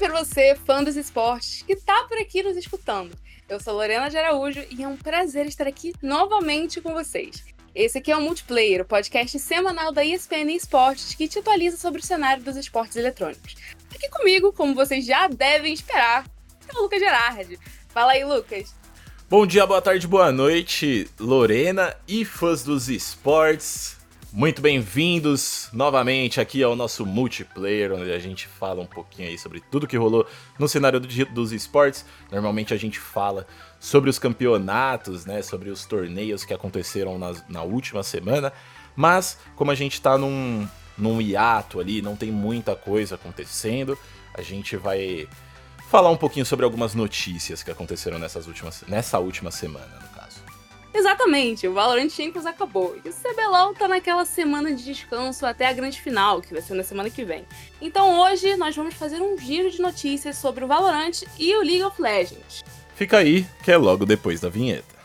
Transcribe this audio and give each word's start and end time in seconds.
para 0.00 0.24
você, 0.24 0.54
fã 0.54 0.82
dos 0.82 0.96
esportes, 0.96 1.60
que 1.60 1.76
tá 1.76 2.04
por 2.08 2.16
aqui 2.16 2.42
nos 2.42 2.56
escutando. 2.56 3.14
Eu 3.46 3.60
sou 3.60 3.74
Lorena 3.74 4.08
de 4.08 4.16
Araújo 4.16 4.64
e 4.70 4.82
é 4.82 4.88
um 4.88 4.96
prazer 4.96 5.44
estar 5.44 5.66
aqui 5.66 5.92
novamente 6.02 6.80
com 6.80 6.94
vocês. 6.94 7.44
Esse 7.74 7.98
aqui 7.98 8.10
é 8.10 8.16
o 8.16 8.20
Multiplayer, 8.20 8.80
o 8.80 8.86
podcast 8.86 9.38
semanal 9.38 9.92
da 9.92 10.02
ESPN 10.02 10.50
Esportes 10.56 11.14
que 11.14 11.28
te 11.28 11.38
atualiza 11.38 11.76
sobre 11.76 12.00
o 12.00 12.04
cenário 12.04 12.42
dos 12.42 12.56
esportes 12.56 12.96
eletrônicos. 12.96 13.56
Aqui 13.94 14.08
comigo, 14.08 14.54
como 14.54 14.74
vocês 14.74 15.04
já 15.04 15.28
devem 15.28 15.74
esperar, 15.74 16.24
é 16.66 16.78
o 16.78 16.82
Lucas 16.82 16.98
Gerardi. 16.98 17.58
Fala 17.90 18.12
aí, 18.12 18.24
Lucas. 18.24 18.74
Bom 19.28 19.46
dia, 19.46 19.66
boa 19.66 19.82
tarde, 19.82 20.08
boa 20.08 20.32
noite, 20.32 21.10
Lorena 21.20 21.94
e 22.08 22.24
fãs 22.24 22.64
dos 22.64 22.88
esportes. 22.88 23.99
Muito 24.32 24.62
bem-vindos 24.62 25.68
novamente 25.72 26.40
aqui 26.40 26.62
ao 26.62 26.76
nosso 26.76 27.04
multiplayer, 27.04 27.92
onde 27.92 28.12
a 28.12 28.18
gente 28.20 28.46
fala 28.46 28.80
um 28.80 28.86
pouquinho 28.86 29.28
aí 29.28 29.36
sobre 29.36 29.60
tudo 29.60 29.88
que 29.88 29.96
rolou 29.96 30.24
no 30.56 30.68
cenário 30.68 31.00
dos 31.00 31.50
esportes. 31.50 32.04
Normalmente 32.30 32.72
a 32.72 32.76
gente 32.76 33.00
fala 33.00 33.44
sobre 33.80 34.08
os 34.08 34.20
campeonatos, 34.20 35.26
né, 35.26 35.42
sobre 35.42 35.68
os 35.68 35.84
torneios 35.84 36.44
que 36.44 36.54
aconteceram 36.54 37.18
na, 37.18 37.34
na 37.48 37.62
última 37.64 38.04
semana, 38.04 38.52
mas 38.94 39.36
como 39.56 39.72
a 39.72 39.74
gente 39.74 39.94
está 39.94 40.16
num, 40.16 40.64
num 40.96 41.20
hiato 41.20 41.80
ali, 41.80 42.00
não 42.00 42.14
tem 42.14 42.30
muita 42.30 42.76
coisa 42.76 43.16
acontecendo, 43.16 43.98
a 44.32 44.42
gente 44.42 44.76
vai 44.76 45.26
falar 45.90 46.10
um 46.10 46.16
pouquinho 46.16 46.46
sobre 46.46 46.64
algumas 46.64 46.94
notícias 46.94 47.64
que 47.64 47.70
aconteceram 47.70 48.16
nessas 48.16 48.46
últimas, 48.46 48.84
nessa 48.86 49.18
última 49.18 49.50
semana. 49.50 50.09
Exatamente, 50.92 51.68
o 51.68 51.72
Valorant 51.72 52.10
Champions 52.10 52.46
acabou. 52.46 52.96
E 53.04 53.08
o 53.08 53.12
CBLOL 53.12 53.74
tá 53.74 53.86
naquela 53.86 54.24
semana 54.24 54.74
de 54.74 54.84
descanso 54.84 55.46
até 55.46 55.66
a 55.66 55.72
grande 55.72 56.00
final, 56.00 56.40
que 56.42 56.52
vai 56.52 56.60
ser 56.62 56.74
na 56.74 56.82
semana 56.82 57.08
que 57.08 57.24
vem. 57.24 57.44
Então 57.80 58.18
hoje 58.20 58.56
nós 58.56 58.74
vamos 58.74 58.94
fazer 58.94 59.22
um 59.22 59.38
giro 59.38 59.70
de 59.70 59.80
notícias 59.80 60.36
sobre 60.36 60.64
o 60.64 60.68
Valorant 60.68 61.22
e 61.38 61.54
o 61.56 61.60
League 61.60 61.84
of 61.84 62.00
Legends. 62.00 62.62
Fica 62.94 63.18
aí, 63.18 63.46
que 63.62 63.70
é 63.70 63.76
logo 63.76 64.04
depois 64.04 64.40
da 64.40 64.48
vinheta. 64.48 65.00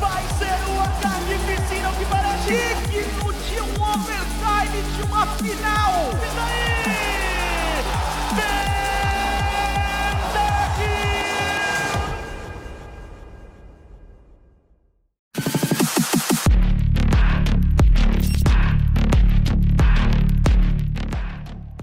Vai 0.00 0.22
ser 0.38 0.70
uma 0.70 0.88
carnificina 1.00 1.92
que 1.92 2.04
parece 2.10 2.74
digno 2.90 3.32
de 3.32 3.60
um 3.60 3.82
overtime 3.82 4.82
de 4.96 5.02
uma 5.02 5.26
final! 5.36 6.55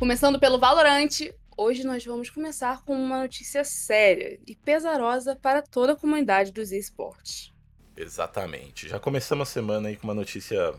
Começando 0.04 0.38
pelo 0.38 0.59
Valorant, 0.59 1.32
hoje 1.56 1.86
nós 1.86 2.04
vamos 2.04 2.30
começar 2.30 2.84
com 2.84 2.94
uma 2.94 3.22
notícia 3.22 3.64
séria 3.64 4.38
e 4.46 4.54
pesarosa 4.54 5.34
para 5.34 5.62
toda 5.62 5.94
a 5.94 5.96
comunidade 5.96 6.52
dos 6.52 6.73
esportes. 6.73 7.54
Exatamente. 7.96 8.90
Já 8.90 9.00
começamos 9.00 9.48
a 9.48 9.52
semana 9.52 9.88
aí 9.88 9.96
com 9.96 10.06
uma 10.06 10.14
notícia 10.14 10.74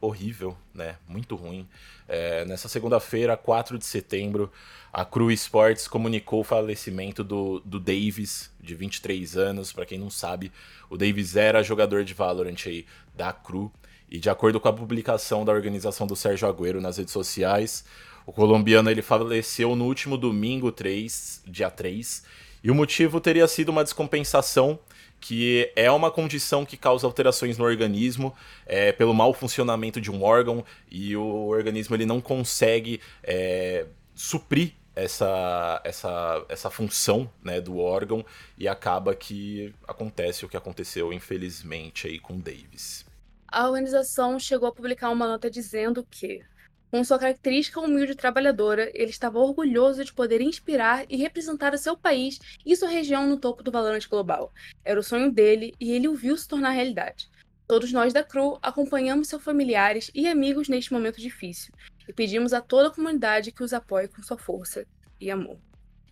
horrível, 0.00 0.56
né? 0.72 0.96
Muito 1.06 1.36
ruim. 1.36 1.68
É, 2.08 2.46
nessa 2.46 2.70
segunda-feira, 2.70 3.36
4 3.36 3.76
de 3.76 3.84
setembro, 3.84 4.50
a 4.90 5.04
Cru 5.04 5.30
Esports 5.30 5.86
comunicou 5.86 6.40
o 6.40 6.44
falecimento 6.44 7.22
do, 7.22 7.60
do 7.60 7.78
Davis, 7.78 8.50
de 8.58 8.74
23 8.74 9.36
anos. 9.36 9.74
Para 9.74 9.84
quem 9.84 9.98
não 9.98 10.08
sabe, 10.08 10.50
o 10.88 10.96
Davis 10.96 11.36
era 11.36 11.62
jogador 11.62 12.02
de 12.02 12.14
Valorant 12.14 12.64
aí 12.64 12.86
da 13.14 13.30
Cru. 13.30 13.70
E 14.10 14.18
de 14.18 14.30
acordo 14.30 14.58
com 14.58 14.68
a 14.68 14.72
publicação 14.72 15.44
da 15.44 15.52
organização 15.52 16.06
do 16.06 16.16
Sérgio 16.16 16.48
Agüero 16.48 16.80
nas 16.80 16.96
redes 16.96 17.12
sociais, 17.12 17.84
o 18.26 18.32
colombiano 18.32 18.90
ele 18.90 19.02
faleceu 19.02 19.74
no 19.74 19.86
último 19.86 20.16
domingo, 20.16 20.70
3, 20.70 21.42
dia 21.46 21.70
3, 21.70 22.22
e 22.62 22.70
o 22.70 22.74
motivo 22.74 23.20
teria 23.20 23.46
sido 23.46 23.70
uma 23.70 23.84
descompensação, 23.84 24.78
que 25.20 25.70
é 25.74 25.90
uma 25.90 26.10
condição 26.10 26.64
que 26.64 26.76
causa 26.76 27.06
alterações 27.06 27.58
no 27.58 27.64
organismo 27.64 28.34
é, 28.66 28.92
pelo 28.92 29.14
mau 29.14 29.32
funcionamento 29.32 30.00
de 30.00 30.10
um 30.10 30.22
órgão, 30.22 30.64
e 30.90 31.16
o 31.16 31.46
organismo 31.48 31.96
ele 31.96 32.06
não 32.06 32.20
consegue 32.20 33.00
é, 33.22 33.86
suprir 34.14 34.72
essa, 34.94 35.80
essa, 35.84 36.44
essa 36.48 36.70
função 36.70 37.30
né, 37.42 37.60
do 37.60 37.78
órgão 37.78 38.24
e 38.58 38.66
acaba 38.66 39.14
que 39.14 39.72
acontece 39.86 40.44
o 40.44 40.48
que 40.48 40.56
aconteceu, 40.56 41.12
infelizmente, 41.12 42.08
aí 42.08 42.18
com 42.18 42.38
Davis. 42.38 43.07
A 43.50 43.66
organização 43.66 44.38
chegou 44.38 44.68
a 44.68 44.72
publicar 44.72 45.10
uma 45.10 45.26
nota 45.26 45.50
dizendo 45.50 46.06
que 46.10 46.44
com 46.90 47.04
sua 47.04 47.18
característica 47.18 47.80
humilde 47.80 48.14
trabalhadora, 48.14 48.90
ele 48.94 49.10
estava 49.10 49.38
orgulhoso 49.38 50.04
de 50.04 50.12
poder 50.12 50.40
inspirar 50.40 51.04
e 51.08 51.16
representar 51.16 51.74
o 51.74 51.78
seu 51.78 51.96
país 51.96 52.38
e 52.64 52.74
sua 52.76 52.88
região 52.88 53.26
no 53.26 53.38
topo 53.38 53.62
do 53.62 53.70
Valorant 53.70 54.06
global. 54.08 54.52
Era 54.84 54.98
o 54.98 55.02
sonho 55.02 55.30
dele 55.30 55.74
e 55.78 55.92
ele 55.92 56.08
o 56.08 56.14
viu 56.14 56.36
se 56.36 56.48
tornar 56.48 56.70
realidade. 56.70 57.30
Todos 57.66 57.92
nós 57.92 58.14
da 58.14 58.24
CRU 58.24 58.58
acompanhamos 58.62 59.28
seus 59.28 59.42
familiares 59.44 60.10
e 60.14 60.26
amigos 60.26 60.68
neste 60.68 60.92
momento 60.92 61.20
difícil 61.20 61.74
e 62.08 62.12
pedimos 62.12 62.54
a 62.54 62.60
toda 62.62 62.88
a 62.88 62.94
comunidade 62.94 63.52
que 63.52 63.62
os 63.62 63.74
apoie 63.74 64.08
com 64.08 64.22
sua 64.22 64.38
força 64.38 64.86
e 65.20 65.30
amor. 65.30 65.58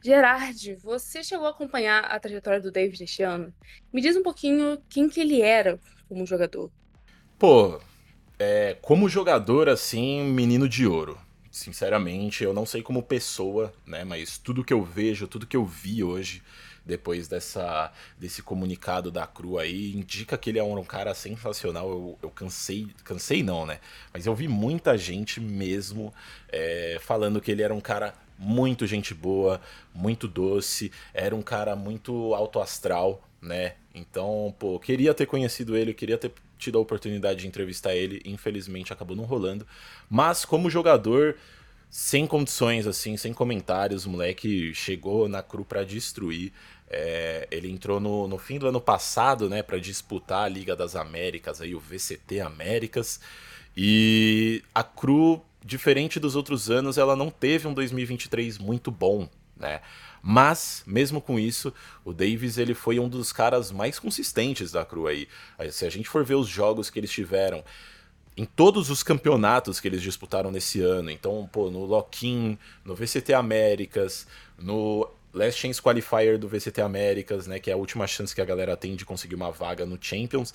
Gerard, 0.04 0.76
você 0.76 1.22
chegou 1.24 1.46
a 1.46 1.50
acompanhar 1.50 2.04
a 2.04 2.20
trajetória 2.20 2.60
do 2.60 2.70
David 2.70 3.02
este 3.02 3.22
ano? 3.22 3.52
Me 3.90 4.02
diz 4.02 4.14
um 4.14 4.22
pouquinho 4.22 4.78
quem 4.90 5.08
que 5.08 5.20
ele 5.20 5.40
era 5.40 5.80
como 6.06 6.26
jogador. 6.26 6.70
Pô, 7.38 7.78
é, 8.38 8.78
como 8.80 9.10
jogador, 9.10 9.68
assim, 9.68 10.22
menino 10.22 10.66
de 10.66 10.86
ouro. 10.86 11.18
Sinceramente, 11.50 12.42
eu 12.42 12.54
não 12.54 12.64
sei 12.64 12.82
como 12.82 13.02
pessoa, 13.02 13.74
né? 13.84 14.04
Mas 14.04 14.38
tudo 14.38 14.64
que 14.64 14.72
eu 14.72 14.82
vejo, 14.82 15.28
tudo 15.28 15.46
que 15.46 15.56
eu 15.56 15.62
vi 15.62 16.02
hoje, 16.02 16.42
depois 16.84 17.28
dessa, 17.28 17.92
desse 18.18 18.42
comunicado 18.42 19.10
da 19.10 19.26
Cru 19.26 19.58
aí, 19.58 19.94
indica 19.94 20.38
que 20.38 20.48
ele 20.48 20.58
é 20.58 20.62
um 20.62 20.82
cara 20.82 21.12
sensacional. 21.14 21.90
Eu, 21.90 22.18
eu 22.22 22.30
cansei, 22.30 22.88
cansei 23.04 23.42
não, 23.42 23.66
né? 23.66 23.80
Mas 24.14 24.24
eu 24.24 24.34
vi 24.34 24.48
muita 24.48 24.96
gente 24.96 25.38
mesmo 25.38 26.14
é, 26.48 26.96
falando 27.02 27.38
que 27.38 27.50
ele 27.50 27.62
era 27.62 27.74
um 27.74 27.82
cara 27.82 28.14
muito 28.38 28.86
gente 28.86 29.12
boa, 29.12 29.60
muito 29.94 30.26
doce, 30.26 30.90
era 31.12 31.36
um 31.36 31.42
cara 31.42 31.76
muito 31.76 32.34
alto 32.34 32.60
astral, 32.60 33.22
né? 33.42 33.74
Então, 33.94 34.54
pô, 34.58 34.78
queria 34.78 35.12
ter 35.12 35.26
conhecido 35.26 35.76
ele, 35.76 35.92
queria 35.92 36.16
ter 36.16 36.32
tido 36.58 36.78
a 36.78 36.80
oportunidade 36.80 37.40
de 37.40 37.46
entrevistar 37.46 37.94
ele, 37.94 38.20
infelizmente 38.24 38.92
acabou 38.92 39.16
não 39.16 39.24
rolando. 39.24 39.66
Mas 40.08 40.44
como 40.44 40.70
jogador, 40.70 41.36
sem 41.88 42.26
condições, 42.26 42.86
assim, 42.86 43.16
sem 43.16 43.32
comentários, 43.32 44.06
o 44.06 44.10
moleque 44.10 44.74
chegou 44.74 45.28
na 45.28 45.42
Cru 45.42 45.64
para 45.64 45.84
destruir. 45.84 46.52
É, 46.88 47.48
ele 47.50 47.70
entrou 47.70 47.98
no, 47.98 48.28
no 48.28 48.38
fim 48.38 48.58
do 48.58 48.66
ano 48.66 48.80
passado, 48.80 49.48
né, 49.48 49.62
para 49.62 49.78
disputar 49.78 50.44
a 50.44 50.48
Liga 50.48 50.76
das 50.76 50.94
Américas, 50.94 51.60
aí 51.60 51.74
o 51.74 51.80
VCT 51.80 52.40
Américas. 52.40 53.20
E 53.76 54.62
a 54.74 54.82
Cru, 54.82 55.44
diferente 55.64 56.18
dos 56.18 56.36
outros 56.36 56.70
anos, 56.70 56.98
ela 56.98 57.16
não 57.16 57.30
teve 57.30 57.66
um 57.66 57.74
2023 57.74 58.58
muito 58.58 58.90
bom, 58.90 59.28
né? 59.56 59.80
Mas, 60.22 60.82
mesmo 60.86 61.20
com 61.20 61.38
isso, 61.38 61.72
o 62.04 62.12
Davis 62.12 62.58
ele 62.58 62.74
foi 62.74 62.98
um 62.98 63.08
dos 63.08 63.32
caras 63.32 63.70
mais 63.70 63.98
consistentes 63.98 64.72
da 64.72 64.84
Cru 64.84 65.06
aí. 65.06 65.28
Se 65.70 65.86
a 65.86 65.90
gente 65.90 66.08
for 66.08 66.24
ver 66.24 66.34
os 66.34 66.48
jogos 66.48 66.90
que 66.90 66.98
eles 66.98 67.10
tiveram 67.10 67.64
em 68.36 68.44
todos 68.44 68.90
os 68.90 69.02
campeonatos 69.02 69.80
que 69.80 69.88
eles 69.88 70.02
disputaram 70.02 70.50
nesse 70.50 70.80
ano, 70.82 71.10
então, 71.10 71.48
pô, 71.50 71.70
no 71.70 71.84
Lock-in, 71.84 72.58
no 72.84 72.94
VCT 72.94 73.32
Américas, 73.32 74.26
no 74.58 75.08
Last 75.32 75.60
Chance 75.60 75.80
Qualifier 75.80 76.38
do 76.38 76.48
VCT 76.48 76.80
Américas, 76.80 77.46
né, 77.46 77.58
que 77.58 77.70
é 77.70 77.72
a 77.72 77.76
última 77.76 78.06
chance 78.06 78.34
que 78.34 78.40
a 78.40 78.44
galera 78.44 78.76
tem 78.76 78.94
de 78.94 79.04
conseguir 79.04 79.34
uma 79.34 79.50
vaga 79.50 79.86
no 79.86 79.98
Champions, 80.00 80.52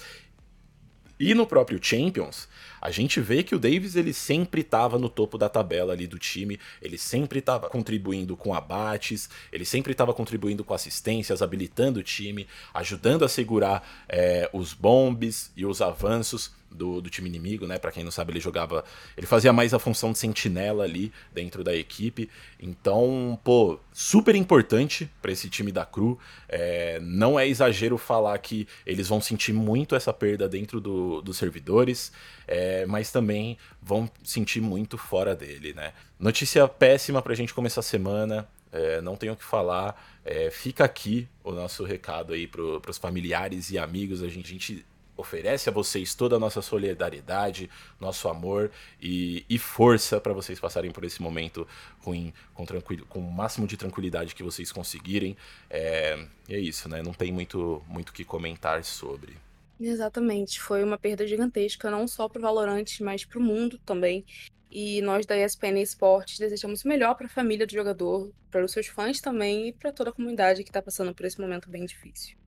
e 1.22 1.36
no 1.36 1.46
próprio 1.46 1.80
Champions, 1.82 2.48
a 2.82 2.90
gente 2.90 3.22
vê 3.22 3.44
que 3.44 3.54
o 3.54 3.60
Davis 3.60 3.96
ele 3.96 4.12
sempre 4.12 4.62
estava 4.62 4.98
no 4.98 5.08
topo 5.08 5.38
da 5.38 5.48
tabela 5.48 5.94
ali 5.94 6.08
do 6.08 6.18
time, 6.18 6.60
ele 6.82 6.98
sempre 6.98 7.38
estava 7.40 7.70
contribuindo 7.70 8.36
com 8.36 8.54
abates, 8.54 9.30
ele 9.52 9.64
sempre 9.64 9.92
estava 9.92 10.14
contribuindo 10.14 10.64
com 10.64 10.74
assistências, 10.74 11.42
habilitando 11.42 12.00
o 12.00 12.04
time, 12.04 12.48
ajudando 12.74 13.24
a 13.24 13.30
segurar 13.30 13.88
é, 14.10 14.50
os 14.52 14.74
bombes 14.74 15.52
e 15.56 15.66
os 15.66 15.82
avanços 15.82 16.52
do, 16.72 17.02
do 17.02 17.10
time 17.10 17.30
inimigo, 17.30 17.68
né? 17.68 17.78
Para 17.78 17.92
quem 17.92 18.04
não 18.04 18.12
sabe, 18.12 18.32
ele 18.32 18.40
jogava. 18.40 18.84
Ele 19.18 19.28
fazia 19.28 19.52
mais 19.52 19.74
a 19.74 19.80
função 19.80 20.12
de 20.12 20.18
sentinela 20.18 20.84
ali 20.84 21.12
dentro 21.34 21.64
da 21.64 21.76
equipe. 21.76 22.30
Então, 22.60 23.40
pô, 23.44 23.80
super 23.92 24.36
importante 24.36 25.10
para 25.22 25.32
esse 25.32 25.50
time 25.50 25.72
da 25.72 25.86
Cru. 25.86 26.18
É, 26.48 27.00
não 27.02 27.40
é 27.40 27.48
exagero 27.48 27.98
falar 27.98 28.38
que 28.40 28.68
eles 28.86 29.08
vão 29.08 29.22
sentir 29.22 29.54
muito 29.54 29.96
essa 29.96 30.14
perda 30.14 30.48
dentro 30.48 30.80
do, 30.80 31.22
dos 31.22 31.38
servidores, 31.38 32.12
é, 32.48 32.86
mas 32.86 33.12
também 33.12 33.58
vão 33.82 34.10
sentir 34.24 34.62
muito 34.62 34.98
fora 34.98 35.36
dele, 35.36 35.74
né? 35.74 35.94
Notícia 36.20 36.68
péssima 36.68 37.22
pra 37.22 37.36
gente 37.36 37.54
começar 37.54 37.82
a 37.82 37.84
semana. 37.84 38.48
É, 38.72 39.02
não 39.02 39.16
tenho 39.16 39.34
o 39.34 39.36
que 39.36 39.44
falar. 39.44 40.02
É, 40.24 40.50
fica 40.50 40.86
aqui 40.86 41.28
o 41.44 41.52
nosso 41.52 41.84
recado 41.84 42.34
aí 42.34 42.48
para 42.48 42.62
os 42.90 42.98
familiares 42.98 43.70
e 43.72 43.78
amigos. 43.78 44.24
A 44.24 44.30
gente, 44.30 44.46
a 44.46 44.54
gente 44.54 44.86
oferece 45.22 45.70
a 45.70 45.72
vocês 45.72 46.14
toda 46.14 46.36
a 46.36 46.40
nossa 46.40 46.62
solidariedade, 46.62 47.70
nosso 48.00 48.28
amor 48.28 48.72
e, 49.02 49.46
e 49.50 49.58
força 49.58 50.20
para 50.20 50.34
vocês 50.34 50.60
passarem 50.60 50.92
por 50.92 51.04
esse 51.04 51.22
momento 51.22 51.68
ruim 52.00 52.34
com, 52.54 52.66
com 53.08 53.20
o 53.20 53.32
máximo 53.32 53.66
de 53.66 53.78
tranquilidade 53.78 54.36
que 54.36 54.44
vocês 54.44 54.72
conseguirem. 54.72 55.38
É, 55.70 56.26
é 56.50 56.60
isso, 56.60 56.90
né? 56.90 57.02
Não 57.02 57.14
tem 57.14 57.32
muito 57.32 57.82
muito 57.88 58.10
o 58.10 58.14
que 58.14 58.26
comentar 58.26 58.84
sobre. 58.84 59.38
Exatamente, 59.80 60.62
foi 60.62 60.84
uma 60.84 60.98
perda 60.98 61.26
gigantesca, 61.26 61.90
não 61.90 62.08
só 62.08 62.30
para 62.30 62.38
o 62.38 62.42
Valorant, 62.42 63.00
mas 63.02 63.26
para 63.26 63.40
o 63.40 63.42
mundo 63.42 63.80
também. 63.80 64.24
E 64.70 65.02
nós 65.02 65.26
da 65.26 65.36
ESPN 65.36 65.82
Esportes 65.82 66.38
desejamos 66.38 66.86
o 66.86 66.88
melhor 66.88 67.16
para 67.16 67.26
a 67.26 67.30
família 67.30 67.66
do 67.66 67.74
jogador, 67.74 68.32
para 68.50 68.64
os 68.64 68.72
seus 68.72 68.88
fãs 68.88 69.20
também 69.20 69.70
e 69.70 69.74
para 69.74 69.92
toda 69.92 70.12
a 70.12 70.14
comunidade 70.14 70.64
que 70.64 70.70
está 70.70 70.82
passando 70.82 71.14
por 71.14 71.26
esse 71.26 71.42
momento 71.42 71.70
bem 71.70 71.86
difícil. 71.86 72.41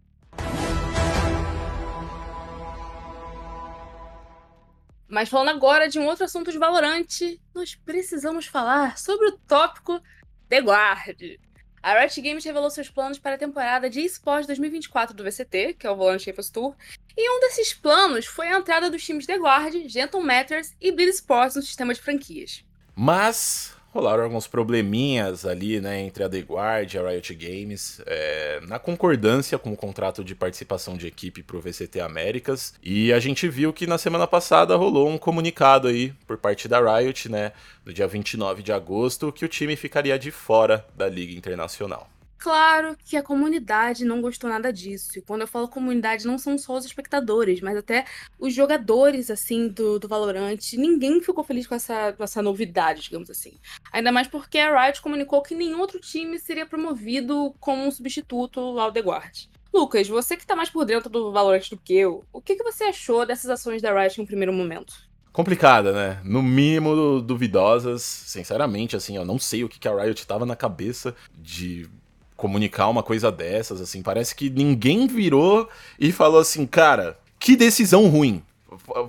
Mas 5.09 5.29
falando 5.29 5.51
agora 5.51 5.89
de 5.89 5.99
um 5.99 6.07
outro 6.07 6.25
assunto 6.25 6.51
de 6.51 6.59
Valorant, 6.59 7.07
nós 7.55 7.75
precisamos 7.75 8.47
falar 8.47 8.99
sobre 8.99 9.29
o 9.29 9.39
tópico 9.39 10.01
The 10.49 10.61
Guard. 10.61 11.39
A 11.83 12.01
Riot 12.01 12.21
Games 12.23 12.45
revelou 12.45 12.71
seus 12.71 12.89
planos 12.89 13.19
para 13.19 13.35
a 13.35 13.39
temporada 13.39 13.91
de 13.91 14.01
esportes 14.01 14.47
2024 14.47 15.15
do 15.15 15.23
VCT, 15.23 15.75
que 15.75 15.87
é 15.87 15.91
o 15.91 15.97
Valorant 15.97 16.25
Campus 16.25 16.49
Tour, 16.49 16.75
e 17.15 17.31
um 17.31 17.41
desses 17.41 17.75
planos 17.75 18.25
foi 18.25 18.49
a 18.49 18.57
entrada 18.57 18.91
dos 18.91 19.05
times 19.05 19.27
The 19.27 19.37
Guard, 19.37 19.75
Gentle 19.89 20.23
Matters 20.23 20.75
e 20.81 20.91
Bleed 20.91 21.11
Sports 21.11 21.57
no 21.57 21.63
sistema 21.63 21.93
de 21.93 22.01
franquias. 22.01 22.65
Mas 22.97 23.74
rolaram 23.95 24.25
alguns 24.25 24.49
probleminhas 24.49 25.47
ali, 25.47 25.81
né, 25.81 26.01
entre 26.01 26.25
a 26.25 26.29
The 26.29 26.41
Guard 26.41 26.93
e 26.93 26.99
a 26.99 27.09
Riot 27.09 27.33
Games, 27.35 28.03
é, 28.05 28.61
na 28.67 28.81
concordância 28.81 29.57
com 29.57 29.73
o 29.73 29.77
contrato 29.77 30.25
de 30.25 30.35
participação 30.35 30.97
de 30.97 31.07
equipe 31.07 31.45
para 31.45 31.57
o 31.57 31.61
VCT 31.61 32.01
Américas. 32.01 32.75
E 32.83 33.13
a 33.13 33.21
gente 33.21 33.49
viu 33.49 33.73
que 33.73 33.87
na 33.87 33.97
semana 33.97 34.27
passada 34.27 34.75
rolou 34.75 35.09
um 35.09 35.17
comunicado 35.17 35.87
aí 35.87 36.13
por 36.27 36.37
parte 36.37 36.67
da 36.67 36.81
Riot, 36.81 37.31
né, 37.31 37.53
no 37.87 37.93
dia 37.93 38.09
29 38.09 38.65
de 38.65 38.73
agosto, 38.73 39.31
que 39.31 39.45
o 39.45 39.49
time 39.49 39.77
ficaria 39.77 40.19
de 40.19 40.33
fora 40.33 40.85
da 40.97 41.09
Liga 41.09 41.33
Internacional. 41.33 42.11
Claro 42.45 42.95
que 43.03 43.17
a 43.17 43.23
comunidade 43.23 44.05
não 44.05 44.21
gostou 44.21 44.51
nada 44.51 44.71
disso. 44.71 45.19
E 45.19 45.23
quando 45.23 45.41
eu 45.41 45.49
falo 45.49 45.67
comunidade, 45.67 46.27
não 46.27 46.37
são 46.37 46.59
só 46.59 46.77
os 46.77 46.85
espectadores, 46.85 47.63
mas 47.63 47.75
até 47.75 48.05
os 48.39 48.53
jogadores, 48.53 49.31
assim, 49.31 49.67
do, 49.67 49.99
do 49.99 50.07
Valorant. 50.07 50.59
Ninguém 50.75 51.23
ficou 51.23 51.43
feliz 51.43 51.67
com 51.67 51.75
essa, 51.75 52.13
com 52.13 52.23
essa 52.23 52.43
novidade, 52.43 53.01
digamos 53.01 53.31
assim. 53.31 53.55
Ainda 53.91 54.13
mais 54.13 54.29
porque 54.29 54.59
a 54.59 54.79
Riot 54.79 55.01
comunicou 55.01 55.41
que 55.41 55.55
nenhum 55.55 55.81
outro 55.81 55.99
time 55.99 56.39
seria 56.39 56.67
promovido 56.67 57.55
como 57.59 57.83
um 57.83 57.91
substituto 57.91 58.61
ao 58.61 58.93
The 58.93 59.01
Guard. 59.01 59.47
Lucas, 59.73 60.07
você 60.07 60.37
que 60.37 60.47
tá 60.47 60.55
mais 60.55 60.69
por 60.69 60.85
dentro 60.85 61.09
do 61.09 61.33
Valorant 61.33 61.71
do 61.71 61.79
que 61.79 61.95
eu, 61.95 62.27
o 62.31 62.43
que, 62.43 62.57
que 62.57 62.63
você 62.63 62.85
achou 62.85 63.25
dessas 63.25 63.49
ações 63.49 63.81
da 63.81 63.99
Riot 63.99 64.21
no 64.21 64.27
primeiro 64.27 64.53
momento? 64.53 64.93
complicada, 65.33 65.93
né? 65.93 66.21
No 66.23 66.41
mínimo 66.41 67.21
duvidosas, 67.21 68.03
sinceramente, 68.03 68.95
assim, 68.95 69.17
eu 69.17 69.25
não 69.25 69.37
sei 69.37 69.65
o 69.65 69.69
que, 69.69 69.81
que 69.81 69.89
a 69.89 70.03
Riot 70.05 70.25
tava 70.29 70.47
na 70.47 70.55
cabeça 70.55 71.13
de 71.37 71.91
comunicar 72.37 72.89
uma 72.89 73.03
coisa 73.03 73.31
dessas, 73.31 73.81
assim. 73.81 74.03
Parece 74.03 74.35
que 74.35 74.51
ninguém 74.51 75.07
virou 75.07 75.69
e 75.99 76.13
falou 76.13 76.41
assim, 76.41 76.67
cara, 76.67 77.19
que 77.39 77.57
decisão 77.57 78.09
ruim. 78.09 78.43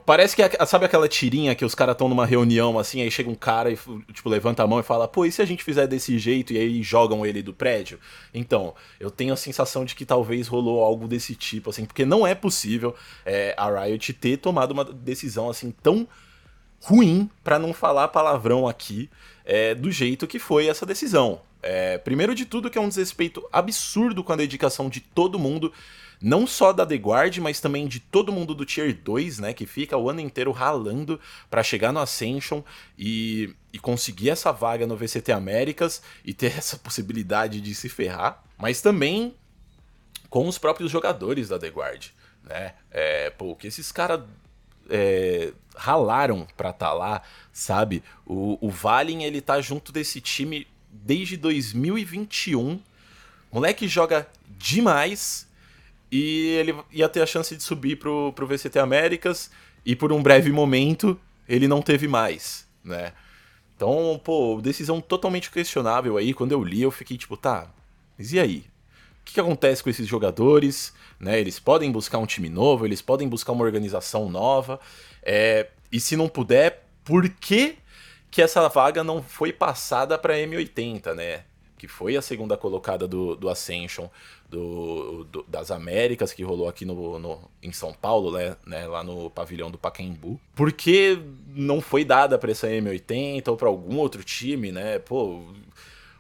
Parece 0.06 0.36
que, 0.36 0.66
sabe 0.66 0.86
aquela 0.86 1.08
tirinha 1.08 1.56
que 1.56 1.66
os 1.66 1.74
caras 1.74 1.94
estão 1.94 2.08
numa 2.08 2.26
reunião, 2.26 2.78
assim, 2.78 3.02
aí 3.02 3.10
chega 3.10 3.30
um 3.30 3.36
cara 3.36 3.72
e, 3.72 3.78
tipo, 4.14 4.30
levanta 4.30 4.62
a 4.62 4.68
mão 4.68 4.80
e 4.80 4.84
fala, 4.84 5.08
pô, 5.08 5.26
e 5.26 5.32
se 5.32 5.42
a 5.42 5.46
gente 5.46 5.64
fizer 5.64 5.88
desse 5.88 6.20
jeito 6.20 6.54
e 6.54 6.58
aí 6.58 6.84
jogam 6.84 7.26
ele 7.26 7.42
do 7.42 7.54
prédio? 7.54 8.00
Então, 8.34 8.76
eu 9.00 9.10
tenho 9.10 9.34
a 9.34 9.38
sensação 9.38 9.84
de 9.84 9.96
que 9.96 10.06
talvez 10.06 10.48
rolou 10.48 10.84
algo 10.84 11.08
desse 11.08 11.36
tipo, 11.36 11.72
assim, 11.72 11.84
porque 11.84 12.06
não 12.06 12.28
é 12.28 12.36
possível 12.36 12.94
é, 13.26 13.56
a 13.58 13.86
Riot 13.86 14.14
ter 14.14 14.38
tomado 14.38 14.72
uma 14.72 14.86
decisão, 14.86 15.50
assim, 15.50 15.72
tão 15.82 16.08
ruim, 16.82 17.30
para 17.44 17.58
não 17.58 17.74
falar 17.74 18.10
palavrão 18.10 18.68
aqui, 18.68 19.10
é, 19.44 19.74
do 19.74 19.92
jeito 19.92 20.28
que 20.28 20.38
foi 20.38 20.68
essa 20.68 20.86
decisão. 20.86 21.42
É, 21.68 21.98
primeiro 21.98 22.36
de 22.36 22.46
tudo, 22.46 22.70
que 22.70 22.78
é 22.78 22.82
um 22.82 22.88
desrespeito 22.88 23.44
absurdo 23.52 24.24
com 24.24 24.32
a 24.32 24.36
dedicação 24.36 24.88
de 24.88 25.00
todo 25.00 25.40
mundo, 25.40 25.74
não 26.22 26.46
só 26.46 26.72
da 26.72 26.86
The 26.86 26.94
Guard, 26.96 27.40
mas 27.40 27.60
também 27.60 27.88
de 27.88 28.00
todo 28.00 28.32
mundo 28.32 28.54
do 28.54 28.64
Tier 28.64 28.96
2, 28.96 29.40
né, 29.40 29.52
que 29.52 29.66
fica 29.66 29.98
o 29.98 30.08
ano 30.08 30.20
inteiro 30.20 30.52
ralando 30.52 31.20
para 31.50 31.64
chegar 31.64 31.92
no 31.92 32.00
Ascension 32.00 32.62
e, 32.96 33.56
e 33.74 33.80
conseguir 33.80 34.30
essa 34.30 34.52
vaga 34.52 34.86
no 34.86 34.96
VCT 34.96 35.32
Américas 35.32 36.04
e 36.24 36.36
ter 36.36 36.54
essa 36.56 36.78
possibilidade 36.78 37.60
de 37.60 37.74
se 37.74 37.90
ferrar, 37.90 38.44
mas 38.60 38.80
também 38.80 39.34
com 40.30 40.48
os 40.48 40.60
próprios 40.60 40.92
jogadores 40.92 41.50
da 41.50 41.58
The 41.58 41.70
Guard, 41.70 42.10
né? 42.44 42.76
É, 42.92 43.32
pô, 43.32 43.56
que 43.56 43.66
esses 43.66 43.92
caras 43.92 44.22
é, 44.88 45.52
ralaram 45.76 46.48
pra 46.56 46.70
estar 46.70 46.90
tá 46.90 46.94
lá, 46.94 47.24
sabe? 47.52 48.04
O, 48.24 48.56
o 48.62 48.70
Valen, 48.70 49.24
ele 49.24 49.42
tá 49.42 49.60
junto 49.62 49.92
desse 49.92 50.22
time 50.22 50.68
desde 51.04 51.38
2021. 51.38 52.80
Moleque 53.52 53.88
joga 53.88 54.28
demais 54.58 55.48
e 56.12 56.50
ele 56.60 56.76
ia 56.92 57.10
ter 57.10 57.22
a 57.22 57.26
chance 57.26 57.56
de 57.56 57.64
subir 57.64 57.98
pro, 57.98 58.32
pro 58.34 58.48
VCT 58.48 58.80
Américas 58.80 59.52
e 59.86 59.96
por 59.96 60.12
um 60.12 60.22
breve 60.22 60.52
momento 60.52 61.20
ele 61.48 61.68
não 61.68 61.82
teve 61.82 62.08
mais, 62.08 62.68
né? 62.84 63.14
Então, 63.76 64.20
pô, 64.24 64.60
decisão 64.62 65.02
totalmente 65.02 65.52
questionável 65.52 66.18
aí. 66.18 66.34
Quando 66.34 66.54
eu 66.54 66.64
li, 66.64 66.82
eu 66.82 66.92
fiquei 66.92 67.18
tipo, 67.18 67.36
tá, 67.36 67.70
mas 68.18 68.32
e 68.32 68.40
aí? 68.40 68.66
O 69.22 69.26
que, 69.26 69.34
que 69.34 69.40
acontece 69.40 69.84
com 69.84 69.90
esses 69.90 70.08
jogadores? 70.08 70.94
Né? 71.20 71.40
Eles 71.40 71.60
podem 71.60 71.92
buscar 71.92 72.20
um 72.20 72.26
time 72.26 72.48
novo, 72.48 72.86
eles 72.86 73.02
podem 73.02 73.28
buscar 73.28 73.52
uma 73.52 73.64
organização 73.64 74.30
nova. 74.30 74.80
É, 75.22 75.68
e 75.92 76.00
se 76.00 76.16
não 76.16 76.30
puder, 76.30 76.88
por 77.04 77.28
que 77.28 77.76
que 78.36 78.42
essa 78.42 78.68
vaga 78.68 79.02
não 79.02 79.24
foi 79.24 79.54
passada 79.54 80.18
para 80.18 80.36
M80, 80.36 81.14
né? 81.14 81.46
Que 81.78 81.88
foi 81.88 82.18
a 82.18 82.22
segunda 82.22 82.58
colocada 82.58 83.08
do, 83.08 83.34
do 83.34 83.48
Ascension 83.48 84.10
do, 84.50 85.24
do, 85.32 85.46
das 85.48 85.72
Américas, 85.72 86.34
que 86.34 86.44
rolou 86.44 86.68
aqui 86.68 86.84
no, 86.84 87.18
no, 87.18 87.50
em 87.64 87.72
São 87.72 87.94
Paulo, 87.94 88.38
né, 88.38 88.58
né, 88.68 88.86
lá 88.88 89.06
no 89.06 89.30
pavilhão 89.30 89.72
do 89.72 89.78
Pacaembu. 89.78 90.38
Por 90.54 90.74
que 90.74 91.18
não 91.48 91.80
foi 91.80 92.04
dada 92.04 92.38
para 92.38 92.52
essa 92.52 92.68
M80 92.68 93.48
ou 93.48 93.56
para 93.56 93.70
algum 93.70 93.96
outro 93.96 94.22
time, 94.22 94.70
né? 94.70 95.00
Pô, 95.00 95.42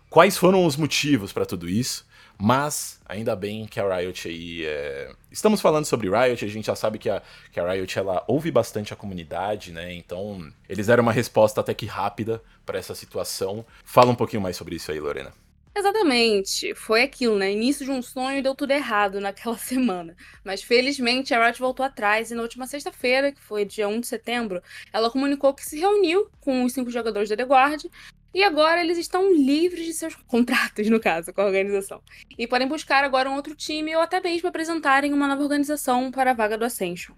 quais 0.09 0.37
foram 0.37 0.65
os 0.65 0.77
motivos 0.77 1.33
para 1.33 1.45
tudo 1.45 1.67
isso? 1.67 2.07
Mas 2.37 2.99
ainda 3.05 3.35
bem 3.35 3.65
que 3.65 3.79
a 3.79 3.95
Riot 3.95 4.27
aí. 4.27 4.65
É... 4.65 5.11
Estamos 5.31 5.61
falando 5.61 5.85
sobre 5.85 6.09
Riot, 6.09 6.43
a 6.43 6.47
gente 6.47 6.65
já 6.65 6.75
sabe 6.75 6.97
que 6.97 7.09
a, 7.09 7.21
que 7.51 7.59
a 7.59 7.71
Riot 7.71 7.97
ela 7.97 8.23
ouve 8.27 8.51
bastante 8.51 8.93
a 8.93 8.95
comunidade, 8.95 9.71
né? 9.71 9.93
Então 9.93 10.51
eles 10.67 10.87
deram 10.87 11.03
uma 11.03 11.13
resposta 11.13 11.61
até 11.61 11.73
que 11.73 11.85
rápida 11.85 12.41
para 12.65 12.77
essa 12.77 12.95
situação. 12.95 13.65
Fala 13.83 14.11
um 14.11 14.15
pouquinho 14.15 14.41
mais 14.41 14.57
sobre 14.57 14.75
isso 14.75 14.91
aí, 14.91 14.99
Lorena. 14.99 15.33
Exatamente. 15.77 16.73
Foi 16.73 17.03
aquilo, 17.03 17.37
né? 17.37 17.51
Início 17.51 17.85
de 17.85 17.91
um 17.91 18.01
sonho 18.01 18.39
e 18.39 18.41
deu 18.41 18.55
tudo 18.55 18.71
errado 18.71 19.19
naquela 19.19 19.57
semana. 19.59 20.15
Mas 20.43 20.63
felizmente 20.63 21.33
a 21.33 21.45
Riot 21.45 21.59
voltou 21.59 21.85
atrás 21.85 22.31
e 22.31 22.35
na 22.35 22.41
última 22.41 22.65
sexta-feira, 22.65 23.31
que 23.31 23.41
foi 23.41 23.65
dia 23.65 23.87
1 23.87 23.99
de 23.99 24.07
setembro, 24.07 24.63
ela 24.93 25.11
comunicou 25.11 25.53
que 25.53 25.65
se 25.65 25.77
reuniu 25.77 26.29
com 26.39 26.63
os 26.63 26.71
cinco 26.71 26.89
jogadores 26.89 27.27
da 27.27 27.35
The 27.35 27.43
Guard 27.43 27.85
e 28.35 28.43
agora 28.43 28.81
eles 28.81 28.97
estão 28.97 29.33
livres 29.33 29.85
de 29.85 29.93
seus 29.93 30.13
contratos, 30.27 30.89
no 30.89 30.99
caso, 30.99 31.31
com 31.31 31.39
a 31.39 31.45
organização. 31.45 32.01
E 32.37 32.45
podem 32.45 32.67
buscar 32.67 33.05
agora 33.05 33.29
um 33.29 33.35
outro 33.35 33.55
time 33.55 33.95
ou 33.95 34.01
até 34.01 34.19
mesmo 34.19 34.49
apresentarem 34.49 35.13
uma 35.13 35.25
nova 35.25 35.41
organização 35.41 36.11
para 36.11 36.31
a 36.31 36.33
vaga 36.33 36.57
do 36.57 36.65
Ascension. 36.65 37.15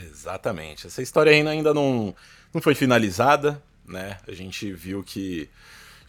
Exatamente. 0.00 0.86
Essa 0.86 1.02
história 1.02 1.32
ainda 1.32 1.74
não, 1.74 2.14
não 2.54 2.62
foi 2.62 2.76
finalizada, 2.76 3.60
né? 3.84 4.18
A 4.28 4.32
gente 4.32 4.72
viu 4.72 5.02
que 5.02 5.50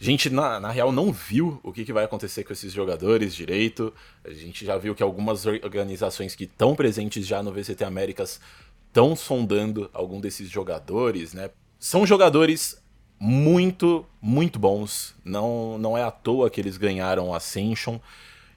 a 0.00 0.04
gente, 0.04 0.30
na, 0.30 0.60
na 0.60 0.70
real, 0.70 0.92
não 0.92 1.12
viu 1.12 1.58
o 1.64 1.72
que, 1.72 1.84
que 1.84 1.92
vai 1.92 2.04
acontecer 2.04 2.44
com 2.44 2.52
esses 2.52 2.72
jogadores 2.72 3.34
direito. 3.34 3.92
A 4.24 4.30
gente 4.30 4.64
já 4.64 4.78
viu 4.78 4.94
que 4.94 5.02
algumas 5.02 5.44
organizações 5.44 6.36
que 6.36 6.44
estão 6.44 6.76
presentes 6.76 7.26
já 7.26 7.42
no 7.42 7.52
VCT 7.52 7.82
Américas 7.82 8.40
estão 8.86 9.16
sondando 9.16 9.90
algum 9.92 10.20
desses 10.20 10.48
jogadores, 10.48 11.34
né? 11.34 11.50
São 11.80 12.06
jogadores 12.06 12.81
muito, 13.24 14.04
muito 14.20 14.58
bons. 14.58 15.14
Não, 15.24 15.78
não 15.78 15.96
é 15.96 16.02
à 16.02 16.10
toa 16.10 16.50
que 16.50 16.60
eles 16.60 16.76
ganharam 16.76 17.32
Ascension. 17.32 18.00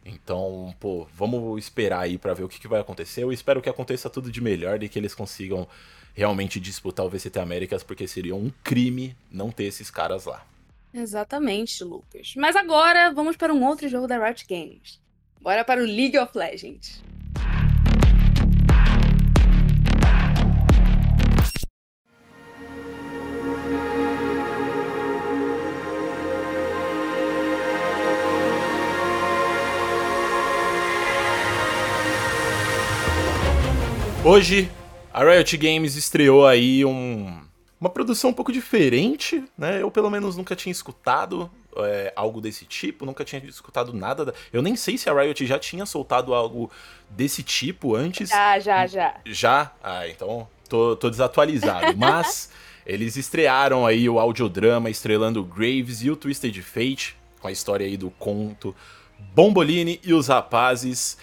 Então, 0.04 0.74
pô, 0.80 1.08
vamos 1.14 1.64
esperar 1.64 2.00
aí 2.00 2.18
para 2.18 2.34
ver 2.34 2.46
o 2.46 2.50
que, 2.50 2.60
que 2.60 2.68
vai 2.68 2.82
acontecer. 2.82 3.22
Eu 3.22 3.32
espero 3.32 3.62
que 3.62 3.70
aconteça 3.70 4.10
tudo 4.10 4.32
de 4.32 4.42
melhor 4.42 4.82
e 4.82 4.90
que 4.90 4.98
eles 4.98 5.14
consigam 5.14 5.68
realmente 6.16 6.60
disputar 6.60 7.06
o 7.06 7.10
VCT 7.10 7.40
Américas, 7.40 7.84
porque 7.84 8.08
seria 8.08 8.36
um 8.36 8.52
crime 8.64 9.16
não 9.32 9.52
ter 9.52 9.66
esses 9.66 9.92
caras 9.92 10.26
lá. 10.26 10.44
Exatamente, 10.92 11.84
Lucas. 11.84 12.34
Mas 12.36 12.56
agora 12.56 13.14
vamos 13.14 13.36
para 13.36 13.54
um 13.54 13.64
outro 13.64 13.88
jogo 13.88 14.08
da 14.08 14.18
Riot 14.18 14.48
Games. 14.50 15.00
Bora 15.40 15.64
para 15.64 15.82
o 15.82 15.86
League 15.86 16.18
of 16.18 16.36
Legends. 16.36 17.04
Hoje 34.26 34.72
A 35.14 35.24
Riot 35.24 35.56
Games 35.56 35.96
estreou 35.96 36.48
aí 36.48 36.84
um, 36.84 37.42
uma 37.80 37.92
produção 37.92 38.32
um 38.32 38.34
pouco 38.34 38.52
diferente, 38.52 39.44
né? 39.56 39.84
Eu 39.84 39.92
pelo 39.92 40.10
menos 40.10 40.36
nunca 40.36 40.56
tinha 40.56 40.72
escutado 40.72 41.48
é, 41.78 42.12
algo 42.16 42.42
desse 42.42 42.66
tipo, 42.66 43.06
nunca 43.06 43.24
tinha 43.24 43.40
escutado 43.46 43.94
nada. 43.94 44.26
Da... 44.26 44.34
Eu 44.52 44.64
nem 44.64 44.76
sei 44.76 44.98
se 44.98 45.08
a 45.08 45.14
Riot 45.14 45.46
já 45.46 45.60
tinha 45.60 45.86
soltado 45.86 46.34
algo 46.34 46.72
desse 47.08 47.44
tipo 47.44 47.96
antes. 47.96 48.30
Já, 48.30 48.58
já, 48.58 48.88
já. 48.88 49.16
Já? 49.24 49.72
Ah, 49.84 50.08
então 50.08 50.48
tô, 50.68 50.96
tô 50.96 51.08
desatualizado. 51.12 51.94
Mas 51.96 52.50
eles 52.84 53.18
estrearam 53.18 53.86
aí 53.86 54.10
o 54.10 54.18
audiodrama 54.18 54.90
estrelando 54.90 55.42
o 55.42 55.44
Graves 55.44 56.02
e 56.02 56.10
o 56.10 56.16
Twisted 56.16 56.60
Fate, 56.64 57.16
com 57.40 57.48
a 57.48 57.52
história 57.52 57.86
aí 57.86 57.96
do 57.96 58.10
conto 58.10 58.76
Bombolini 59.36 60.00
e 60.04 60.16
os 60.16 60.30
rapazes. 60.30 61.16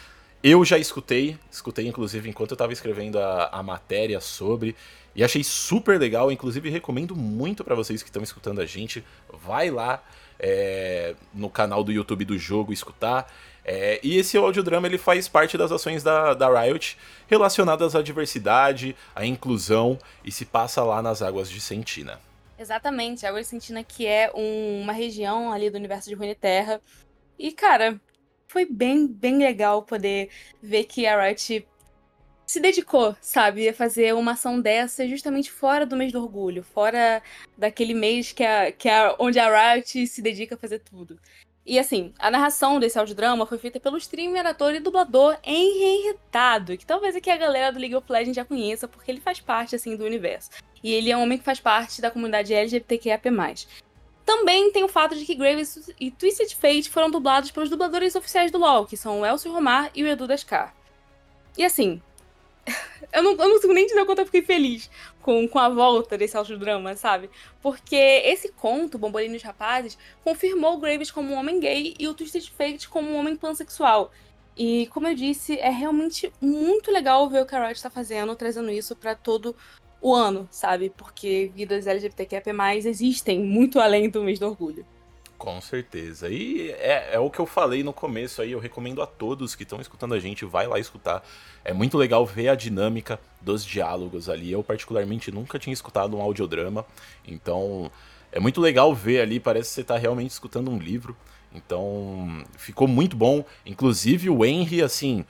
Eu 0.42 0.64
já 0.64 0.76
escutei, 0.76 1.38
escutei 1.50 1.86
inclusive 1.86 2.28
enquanto 2.28 2.50
eu 2.50 2.56
estava 2.56 2.72
escrevendo 2.72 3.18
a, 3.18 3.48
a 3.52 3.62
matéria 3.62 4.20
sobre, 4.20 4.74
e 5.14 5.22
achei 5.22 5.44
super 5.44 6.00
legal. 6.00 6.32
Inclusive, 6.32 6.68
recomendo 6.68 7.14
muito 7.14 7.62
para 7.62 7.74
vocês 7.74 8.02
que 8.02 8.08
estão 8.08 8.22
escutando 8.22 8.60
a 8.60 8.66
gente. 8.66 9.04
Vai 9.32 9.70
lá 9.70 10.02
é, 10.38 11.14
no 11.32 11.48
canal 11.48 11.84
do 11.84 11.92
YouTube 11.92 12.24
do 12.24 12.38
jogo 12.38 12.72
escutar. 12.72 13.32
É, 13.64 14.00
e 14.02 14.16
esse 14.16 14.36
audiodrama 14.36 14.88
ele 14.88 14.98
faz 14.98 15.28
parte 15.28 15.56
das 15.56 15.70
ações 15.70 16.02
da, 16.02 16.34
da 16.34 16.62
Riot 16.62 16.98
relacionadas 17.28 17.94
à 17.94 18.02
diversidade, 18.02 18.96
à 19.14 19.24
inclusão 19.24 19.98
e 20.24 20.32
se 20.32 20.44
passa 20.44 20.82
lá 20.82 21.00
nas 21.00 21.22
águas 21.22 21.48
de 21.48 21.60
Sentina. 21.60 22.18
Exatamente, 22.58 23.24
a 23.24 23.28
Água 23.28 23.40
de 23.40 23.46
Sentina 23.46 23.82
que 23.82 24.06
é 24.06 24.30
um, 24.34 24.82
uma 24.82 24.92
região 24.92 25.52
ali 25.52 25.70
do 25.70 25.76
universo 25.76 26.08
de 26.08 26.14
Runeterra. 26.14 26.80
E, 27.38 27.50
cara, 27.52 28.00
foi 28.52 28.66
bem, 28.66 29.06
bem 29.06 29.38
legal 29.38 29.82
poder 29.82 30.28
ver 30.62 30.84
que 30.84 31.06
a 31.06 31.20
Riot 31.20 31.66
se 32.46 32.60
dedicou, 32.60 33.16
sabe, 33.18 33.66
a 33.66 33.72
fazer 33.72 34.14
uma 34.14 34.32
ação 34.32 34.60
dessa 34.60 35.08
justamente 35.08 35.50
fora 35.50 35.86
do 35.86 35.96
mês 35.96 36.12
do 36.12 36.20
orgulho, 36.20 36.62
fora 36.62 37.22
daquele 37.56 37.94
mês 37.94 38.30
que 38.30 38.42
é, 38.42 38.70
que 38.70 38.90
é 38.90 39.16
onde 39.18 39.38
a 39.38 39.72
Riot 39.74 40.06
se 40.06 40.20
dedica 40.20 40.54
a 40.54 40.58
fazer 40.58 40.80
tudo. 40.80 41.18
E 41.64 41.78
assim, 41.78 42.12
a 42.18 42.30
narração 42.30 42.78
desse 42.78 42.98
audiodrama 42.98 43.46
foi 43.46 43.56
feita 43.56 43.80
pelo 43.80 43.96
streamer, 43.96 44.44
ator 44.44 44.74
e 44.74 44.80
dublador 44.80 45.38
Henry 45.42 45.82
Henritado, 45.82 46.76
que 46.76 46.84
talvez 46.84 47.16
aqui 47.16 47.30
a 47.30 47.36
galera 47.38 47.72
do 47.72 47.78
League 47.78 47.94
of 47.94 48.10
Legends 48.10 48.36
já 48.36 48.44
conheça, 48.44 48.86
porque 48.86 49.10
ele 49.10 49.20
faz 49.20 49.40
parte, 49.40 49.76
assim, 49.76 49.96
do 49.96 50.04
universo. 50.04 50.50
E 50.82 50.92
ele 50.92 51.10
é 51.10 51.16
um 51.16 51.22
homem 51.22 51.38
que 51.38 51.44
faz 51.44 51.60
parte 51.60 52.02
da 52.02 52.10
comunidade 52.10 52.52
LGBTQIA+. 52.52 53.20
Também 54.24 54.70
tem 54.70 54.84
o 54.84 54.88
fato 54.88 55.16
de 55.16 55.24
que 55.24 55.34
Graves 55.34 55.90
e 55.98 56.10
Twisted 56.10 56.54
Fate 56.54 56.88
foram 56.88 57.10
dublados 57.10 57.50
pelos 57.50 57.68
dubladores 57.68 58.14
oficiais 58.14 58.50
do 58.50 58.58
LoL, 58.58 58.86
que 58.86 58.96
são 58.96 59.20
o 59.20 59.26
Elcio 59.26 59.52
Romar 59.52 59.90
e 59.94 60.02
o 60.04 60.06
Edu 60.06 60.26
Dascar. 60.26 60.74
E 61.58 61.64
assim, 61.64 62.00
eu 63.12 63.22
não, 63.22 63.32
eu 63.32 63.36
não 63.36 63.52
consigo 63.52 63.72
nem 63.72 63.86
dizer 63.86 64.00
o 64.00 64.06
quanto 64.06 64.20
eu 64.20 64.26
fiquei 64.26 64.42
feliz 64.42 64.88
com, 65.20 65.46
com 65.48 65.58
a 65.58 65.68
volta 65.68 66.16
desse 66.16 66.36
audiodrama, 66.36 66.94
sabe? 66.96 67.30
Porque 67.60 67.96
esse 67.96 68.50
conto, 68.52 68.98
Bombolino 68.98 69.34
e 69.34 69.36
os 69.36 69.42
Rapazes, 69.42 69.98
confirmou 70.22 70.78
Graves 70.78 71.10
como 71.10 71.34
um 71.34 71.36
homem 71.36 71.58
gay 71.58 71.94
e 71.98 72.06
o 72.06 72.14
Twisted 72.14 72.48
Fate 72.50 72.88
como 72.88 73.10
um 73.10 73.16
homem 73.16 73.36
pansexual. 73.36 74.12
E, 74.56 74.86
como 74.88 75.08
eu 75.08 75.14
disse, 75.14 75.58
é 75.58 75.70
realmente 75.70 76.30
muito 76.40 76.90
legal 76.90 77.28
ver 77.28 77.42
o 77.42 77.46
que 77.46 77.54
a 77.54 77.60
Riot 77.60 77.76
está 77.76 77.88
fazendo, 77.88 78.36
trazendo 78.36 78.70
isso 78.70 78.94
para 78.94 79.14
todo 79.14 79.56
o 80.02 80.14
ano, 80.14 80.48
sabe? 80.50 80.90
Porque 80.94 81.50
vidas 81.54 81.86
LGBTQIA+, 81.86 82.42
existem 82.76 83.40
muito 83.40 83.78
além 83.78 84.10
do 84.10 84.22
mês 84.22 84.38
do 84.38 84.46
orgulho. 84.46 84.84
Com 85.38 85.60
certeza. 85.60 86.28
E 86.28 86.70
é, 86.72 87.14
é, 87.14 87.18
o 87.18 87.30
que 87.30 87.38
eu 87.38 87.46
falei 87.46 87.82
no 87.82 87.92
começo 87.92 88.42
aí, 88.42 88.52
eu 88.52 88.58
recomendo 88.58 89.02
a 89.02 89.06
todos 89.06 89.54
que 89.54 89.62
estão 89.64 89.80
escutando 89.80 90.14
a 90.14 90.20
gente, 90.20 90.44
vai 90.44 90.66
lá 90.66 90.78
escutar. 90.78 91.24
É 91.64 91.72
muito 91.72 91.96
legal 91.96 92.24
ver 92.26 92.48
a 92.48 92.54
dinâmica 92.54 93.18
dos 93.40 93.64
diálogos 93.64 94.28
ali. 94.28 94.52
Eu, 94.52 94.62
particularmente, 94.62 95.32
nunca 95.32 95.58
tinha 95.58 95.72
escutado 95.72 96.16
um 96.16 96.22
audiodrama, 96.22 96.84
então 97.26 97.90
é 98.30 98.38
muito 98.38 98.60
legal 98.60 98.94
ver 98.94 99.20
ali, 99.20 99.40
parece 99.40 99.70
que 99.70 99.74
você 99.74 99.80
está 99.80 99.96
realmente 99.96 100.30
escutando 100.30 100.70
um 100.70 100.78
livro. 100.78 101.16
Então, 101.52 102.44
ficou 102.56 102.88
muito 102.88 103.16
bom. 103.16 103.44
Inclusive, 103.66 104.30
o 104.30 104.44
Henry, 104.44 104.80
assim, 104.80 105.24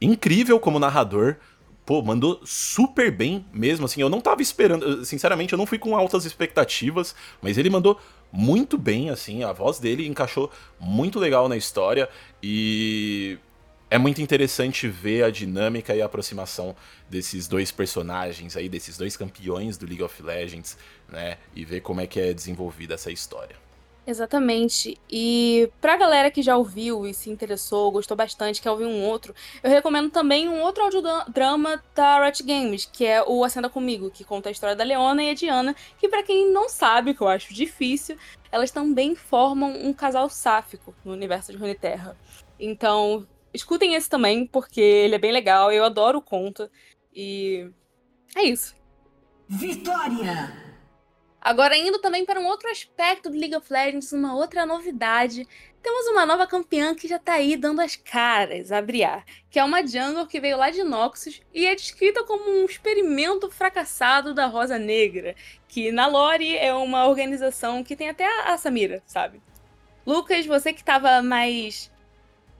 incrível 0.00 0.58
como 0.58 0.78
narrador 0.78 1.36
pô, 1.84 2.02
mandou 2.02 2.40
super 2.44 3.10
bem 3.10 3.44
mesmo, 3.52 3.84
assim, 3.84 4.00
eu 4.00 4.08
não 4.08 4.20
tava 4.20 4.40
esperando, 4.40 5.04
sinceramente, 5.04 5.52
eu 5.52 5.58
não 5.58 5.66
fui 5.66 5.78
com 5.78 5.96
altas 5.96 6.24
expectativas, 6.24 7.14
mas 7.42 7.58
ele 7.58 7.68
mandou 7.68 8.00
muito 8.32 8.78
bem, 8.78 9.10
assim, 9.10 9.44
a 9.44 9.52
voz 9.52 9.78
dele 9.78 10.06
encaixou 10.06 10.50
muito 10.80 11.18
legal 11.18 11.48
na 11.48 11.56
história 11.56 12.08
e 12.42 13.38
é 13.90 13.98
muito 13.98 14.20
interessante 14.20 14.88
ver 14.88 15.24
a 15.24 15.30
dinâmica 15.30 15.94
e 15.94 16.02
a 16.02 16.06
aproximação 16.06 16.74
desses 17.08 17.46
dois 17.46 17.70
personagens 17.70 18.56
aí, 18.56 18.68
desses 18.68 18.96
dois 18.96 19.16
campeões 19.16 19.76
do 19.76 19.86
League 19.86 20.02
of 20.02 20.22
Legends, 20.22 20.76
né, 21.08 21.36
e 21.54 21.64
ver 21.64 21.80
como 21.80 22.00
é 22.00 22.06
que 22.06 22.18
é 22.18 22.32
desenvolvida 22.32 22.94
essa 22.94 23.12
história. 23.12 23.63
Exatamente. 24.06 24.98
E 25.10 25.70
pra 25.80 25.96
galera 25.96 26.30
que 26.30 26.42
já 26.42 26.56
ouviu 26.56 27.06
e 27.06 27.14
se 27.14 27.30
interessou, 27.30 27.90
gostou 27.90 28.16
bastante, 28.16 28.60
quer 28.60 28.70
ouvir 28.70 28.84
um 28.84 29.02
outro, 29.02 29.34
eu 29.62 29.70
recomendo 29.70 30.10
também 30.10 30.48
um 30.48 30.60
outro 30.60 30.84
audiodrama 30.84 31.82
da 31.94 32.22
Riot 32.22 32.42
Games, 32.42 32.84
que 32.84 33.06
é 33.06 33.22
o 33.26 33.42
Acenda 33.42 33.70
Comigo, 33.70 34.10
que 34.10 34.22
conta 34.22 34.50
a 34.50 34.52
história 34.52 34.76
da 34.76 34.84
Leona 34.84 35.22
e 35.22 35.30
a 35.30 35.34
Diana, 35.34 35.74
que 35.98 36.08
para 36.08 36.22
quem 36.22 36.50
não 36.50 36.68
sabe, 36.68 37.14
que 37.14 37.22
eu 37.22 37.28
acho 37.28 37.54
difícil, 37.54 38.18
elas 38.52 38.70
também 38.70 39.14
formam 39.14 39.72
um 39.72 39.92
casal 39.92 40.28
sáfico 40.28 40.94
no 41.04 41.12
universo 41.12 41.50
de 41.50 41.58
Runeterra. 41.58 42.16
Então, 42.60 43.26
escutem 43.54 43.94
esse 43.94 44.08
também, 44.08 44.46
porque 44.46 44.80
ele 44.80 45.14
é 45.14 45.18
bem 45.18 45.32
legal, 45.32 45.72
eu 45.72 45.82
adoro 45.82 46.18
o 46.18 46.22
conto, 46.22 46.70
e 47.14 47.70
é 48.36 48.42
isso. 48.42 48.74
Vitória! 49.48 50.63
Agora, 51.44 51.76
indo 51.76 51.98
também 51.98 52.24
para 52.24 52.40
um 52.40 52.46
outro 52.46 52.70
aspecto 52.70 53.28
do 53.28 53.36
League 53.36 53.54
of 53.54 53.70
Legends, 53.70 54.10
uma 54.14 54.34
outra 54.34 54.64
novidade, 54.64 55.46
temos 55.82 56.06
uma 56.06 56.24
nova 56.24 56.46
campeã 56.46 56.94
que 56.94 57.06
já 57.06 57.18
tá 57.18 57.34
aí 57.34 57.54
dando 57.54 57.82
as 57.82 57.96
caras, 57.96 58.72
a 58.72 58.80
Briar, 58.80 59.22
que 59.50 59.58
é 59.58 59.64
uma 59.64 59.86
jungle 59.86 60.26
que 60.26 60.40
veio 60.40 60.56
lá 60.56 60.70
de 60.70 60.82
Noxus 60.82 61.42
e 61.52 61.66
é 61.66 61.74
descrita 61.74 62.24
como 62.24 62.50
um 62.50 62.64
experimento 62.64 63.50
fracassado 63.50 64.32
da 64.32 64.46
Rosa 64.46 64.78
Negra, 64.78 65.36
que 65.68 65.92
na 65.92 66.06
lore 66.06 66.56
é 66.56 66.72
uma 66.72 67.06
organização 67.06 67.84
que 67.84 67.94
tem 67.94 68.08
até 68.08 68.24
a, 68.50 68.56
Samira, 68.56 69.02
sabe? 69.04 69.42
Lucas, 70.06 70.46
você 70.46 70.72
que 70.72 70.82
tava 70.82 71.20
mais 71.20 71.92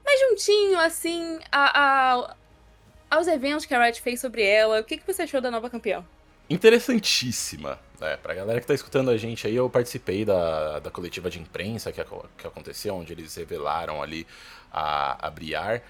mais 0.04 0.20
juntinho, 0.20 0.78
assim, 0.78 1.38
a, 1.50 1.80
a, 1.80 2.36
aos 3.10 3.26
eventos 3.26 3.64
que 3.64 3.74
a 3.74 3.82
Riot 3.82 4.02
fez 4.02 4.20
sobre 4.20 4.42
ela, 4.42 4.80
o 4.80 4.84
que, 4.84 4.98
que 4.98 5.06
você 5.06 5.22
achou 5.22 5.40
da 5.40 5.50
nova 5.50 5.70
campeã? 5.70 6.04
interessantíssima. 6.48 7.78
É, 8.04 8.16
pra 8.16 8.34
galera 8.34 8.60
que 8.60 8.66
tá 8.66 8.74
escutando 8.74 9.10
a 9.10 9.16
gente 9.16 9.46
aí, 9.46 9.56
eu 9.56 9.68
participei 9.68 10.24
da, 10.24 10.78
da 10.78 10.90
coletiva 10.90 11.30
de 11.30 11.40
imprensa 11.40 11.92
que, 11.92 12.02
que 12.38 12.46
aconteceu, 12.46 12.94
onde 12.94 13.12
eles 13.12 13.34
revelaram 13.34 14.02
ali 14.02 14.26
a, 14.72 15.26
a 15.26 15.30
Briar. 15.30 15.82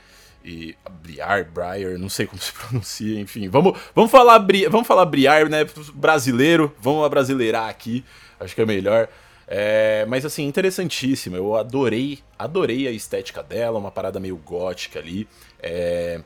E. 0.45 0.77
Briar, 1.03 1.45
Briar, 1.45 1.99
não 1.99 2.09
sei 2.09 2.27
como 2.27 2.41
se 2.43 2.53
pronuncia, 2.53 3.19
enfim. 3.19 3.49
Vamos, 3.49 3.79
vamos, 3.95 4.11
falar, 4.11 4.39
vamos 4.71 4.87
falar 4.87 5.07
Briar, 5.07 5.49
né? 5.49 5.67
Brasileiro, 5.95 6.75
vamos 6.79 7.09
brasileirar 7.09 7.69
aqui, 7.69 8.05
acho 8.39 8.55
que 8.55 8.61
é 8.61 8.67
melhor. 8.67 9.09
É, 9.47 10.07
mas 10.07 10.25
assim, 10.25 10.45
interessantíssima. 10.47 11.37
Eu 11.37 11.55
adorei, 11.55 12.21
adorei 12.39 12.87
a 12.89 12.91
estética 12.91 13.43
dela, 13.43 13.79
uma 13.79 13.91
parada 13.91 14.21
meio 14.21 14.37
gótica 14.37 14.99
ali. 14.99 15.29
É, 15.63 16.21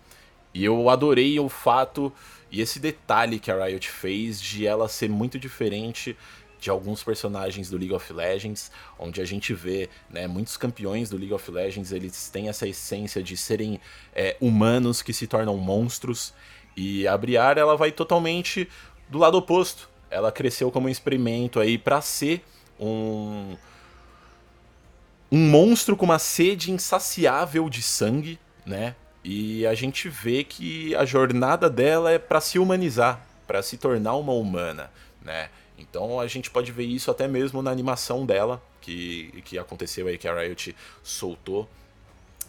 e 0.53 0.65
eu 0.65 0.89
adorei 0.89 1.39
o 1.39 1.49
fato 1.49 2.13
e 2.51 2.61
esse 2.61 2.79
detalhe 2.79 3.39
que 3.39 3.51
a 3.51 3.65
Riot 3.65 3.89
fez 3.89 4.41
de 4.41 4.67
ela 4.67 4.89
ser 4.89 5.09
muito 5.09 5.39
diferente 5.39 6.17
de 6.61 6.71
alguns 6.71 7.05
personagens 7.05 7.71
do 7.71 7.77
League 7.79 7.95
of 7.95 8.13
Legends, 8.13 8.73
onde 8.99 9.21
a 9.21 9.25
gente 9.25 9.55
vê, 9.55 9.89
né, 10.11 10.27
muitos 10.27 10.57
campeões 10.57 11.09
do 11.09 11.17
League 11.17 11.33
of 11.33 11.51
Legends, 11.51 11.93
eles 11.93 12.29
têm 12.31 12.49
essa 12.49 12.67
essência 12.67 13.23
de 13.23 13.37
serem 13.37 13.81
é, 14.13 14.37
humanos 14.41 15.01
que 15.01 15.13
se 15.13 15.27
tornam 15.29 15.57
monstros, 15.57 16.35
e 16.77 17.09
a 17.09 17.19
Briar, 17.19 17.59
ela 17.59 17.77
vai 17.77 17.91
totalmente 17.91 18.69
do 19.09 19.19
lado 19.19 19.37
oposto. 19.37 19.89
Ela 20.09 20.31
cresceu 20.31 20.71
como 20.71 20.87
um 20.87 20.91
experimento 20.91 21.59
aí 21.59 21.77
para 21.77 22.01
ser 22.01 22.45
um 22.79 23.57
um 25.31 25.51
monstro 25.51 25.97
com 25.97 26.07
uma 26.07 26.19
sede 26.19 26.71
insaciável 26.71 27.69
de 27.69 27.83
sangue, 27.83 28.39
né? 28.65 28.95
E 29.31 29.67
a 29.67 29.75
gente 29.75 30.09
vê 30.09 30.43
que 30.43 30.95
a 30.95 31.05
jornada 31.05 31.69
dela 31.69 32.11
é 32.11 32.19
para 32.19 32.41
se 32.41 32.59
humanizar, 32.59 33.21
para 33.47 33.63
se 33.63 33.77
tornar 33.77 34.15
uma 34.15 34.33
humana, 34.33 34.91
né? 35.21 35.51
Então 35.77 36.19
a 36.19 36.27
gente 36.27 36.51
pode 36.51 36.73
ver 36.73 36.87
isso 36.87 37.11
até 37.11 37.29
mesmo 37.29 37.61
na 37.61 37.71
animação 37.71 38.25
dela, 38.25 38.63
que, 38.81 39.43
que 39.45 39.59
aconteceu 39.59 40.07
aí, 40.07 40.17
que 40.17 40.27
a 40.27 40.35
Riot 40.35 40.75
soltou 41.03 41.69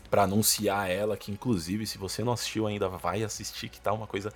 para 0.09 0.24
anunciar 0.24 0.89
ela, 0.89 1.17
que 1.17 1.33
inclusive, 1.33 1.86
se 1.86 1.98
você 1.98 2.24
não 2.24 2.31
assistiu 2.31 2.65
ainda, 2.65 2.88
vai 2.88 3.24
assistir, 3.24 3.67
que 3.67 3.81
tá 3.81 3.91
uma 3.91 4.07
coisa 4.07 4.31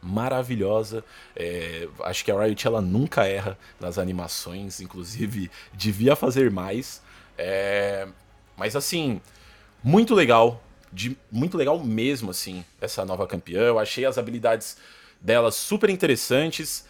maravilhosa. 0.00 1.04
É, 1.34 1.88
acho 2.04 2.24
que 2.24 2.30
a 2.30 2.40
Riot 2.40 2.64
ela 2.64 2.80
nunca 2.80 3.26
erra 3.26 3.58
nas 3.80 3.98
animações, 3.98 4.80
inclusive 4.80 5.50
devia 5.74 6.14
fazer 6.14 6.48
mais. 6.48 7.02
É, 7.36 8.06
mas 8.56 8.76
assim, 8.76 9.20
muito 9.82 10.14
legal, 10.14 10.62
de 10.92 11.16
muito 11.30 11.56
legal 11.56 11.78
mesmo, 11.82 12.30
assim, 12.30 12.64
essa 12.80 13.04
nova 13.04 13.26
campeã. 13.26 13.60
Eu 13.60 13.78
achei 13.78 14.04
as 14.04 14.18
habilidades 14.18 14.76
dela 15.20 15.50
super 15.50 15.90
interessantes. 15.90 16.86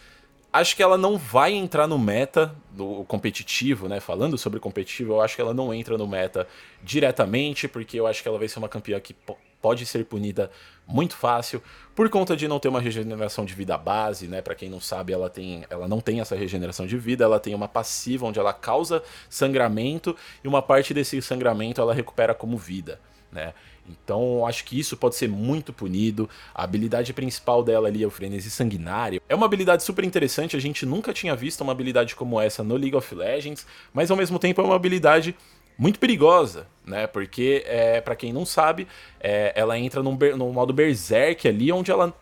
Acho 0.51 0.75
que 0.75 0.81
ela 0.81 0.97
não 0.97 1.17
vai 1.17 1.53
entrar 1.53 1.87
no 1.87 1.99
meta 1.99 2.55
do 2.71 3.03
competitivo, 3.05 3.87
né? 3.87 3.99
Falando 3.99 4.37
sobre 4.37 4.59
competitivo, 4.59 5.13
eu 5.13 5.21
acho 5.21 5.35
que 5.35 5.41
ela 5.41 5.53
não 5.53 5.73
entra 5.73 5.97
no 5.97 6.07
meta 6.07 6.47
diretamente, 6.81 7.67
porque 7.67 7.99
eu 7.99 8.07
acho 8.07 8.21
que 8.23 8.27
ela 8.27 8.39
vai 8.39 8.47
ser 8.47 8.57
uma 8.57 8.69
campeã 8.69 8.99
que 8.99 9.15
pode 9.61 9.85
ser 9.85 10.05
punida 10.05 10.49
muito 10.87 11.15
fácil 11.15 11.61
por 11.95 12.09
conta 12.09 12.35
de 12.35 12.47
não 12.47 12.59
ter 12.59 12.67
uma 12.67 12.79
regeneração 12.79 13.45
de 13.45 13.53
vida 13.53 13.77
base, 13.77 14.27
né? 14.27 14.41
Para 14.41 14.55
quem 14.55 14.69
não 14.69 14.79
sabe, 14.79 15.13
ela 15.13 15.29
tem, 15.29 15.65
ela 15.69 15.87
não 15.87 15.99
tem 15.99 16.21
essa 16.21 16.35
regeneração 16.35 16.87
de 16.87 16.97
vida, 16.97 17.23
ela 17.23 17.39
tem 17.39 17.53
uma 17.53 17.67
passiva 17.67 18.25
onde 18.25 18.39
ela 18.39 18.53
causa 18.53 19.03
sangramento 19.29 20.15
e 20.43 20.47
uma 20.47 20.61
parte 20.61 20.93
desse 20.93 21.21
sangramento 21.21 21.81
ela 21.81 21.93
recupera 21.93 22.33
como 22.33 22.57
vida, 22.57 22.99
né? 23.31 23.53
Então, 23.89 24.45
acho 24.45 24.65
que 24.65 24.79
isso 24.79 24.95
pode 24.95 25.15
ser 25.15 25.27
muito 25.27 25.73
punido. 25.73 26.29
A 26.53 26.63
habilidade 26.63 27.11
principal 27.11 27.63
dela 27.63 27.87
ali 27.87 28.03
é 28.03 28.07
o 28.07 28.11
frenesi 28.11 28.49
sanguinário. 28.49 29.21
É 29.27 29.33
uma 29.33 29.45
habilidade 29.45 29.83
super 29.83 30.03
interessante, 30.03 30.55
a 30.55 30.59
gente 30.59 30.85
nunca 30.85 31.11
tinha 31.11 31.35
visto 31.35 31.61
uma 31.61 31.71
habilidade 31.71 32.15
como 32.15 32.39
essa 32.39 32.63
no 32.63 32.75
League 32.75 32.95
of 32.95 33.15
Legends, 33.15 33.65
mas 33.93 34.11
ao 34.11 34.17
mesmo 34.17 34.37
tempo 34.37 34.61
é 34.61 34.63
uma 34.63 34.75
habilidade 34.75 35.35
muito 35.77 35.97
perigosa, 35.97 36.67
né? 36.85 37.07
Porque, 37.07 37.63
é, 37.65 38.01
para 38.01 38.15
quem 38.15 38.33
não 38.33 38.45
sabe, 38.45 38.87
é, 39.19 39.53
ela 39.55 39.79
entra 39.79 40.03
num, 40.03 40.17
num 40.35 40.51
modo 40.51 40.73
berserk 40.73 41.47
ali, 41.47 41.71
onde 41.71 41.89
ela 41.89 42.13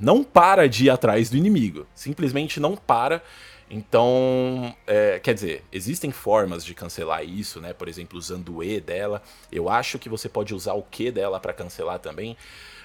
não 0.00 0.24
para 0.24 0.68
de 0.68 0.86
ir 0.86 0.90
atrás 0.90 1.30
do 1.30 1.36
inimigo. 1.36 1.86
Simplesmente 1.94 2.58
não 2.58 2.76
para. 2.76 3.22
Então, 3.70 4.74
é, 4.86 5.18
quer 5.18 5.34
dizer, 5.34 5.64
existem 5.72 6.10
formas 6.10 6.64
de 6.64 6.74
cancelar 6.74 7.24
isso, 7.24 7.60
né? 7.60 7.72
Por 7.72 7.88
exemplo, 7.88 8.18
usando 8.18 8.56
o 8.56 8.64
E 8.64 8.80
dela. 8.80 9.22
Eu 9.50 9.68
acho 9.68 9.98
que 9.98 10.08
você 10.08 10.28
pode 10.28 10.54
usar 10.54 10.74
o 10.74 10.82
Q 10.82 11.10
dela 11.10 11.40
para 11.40 11.52
cancelar 11.52 11.98
também. 11.98 12.36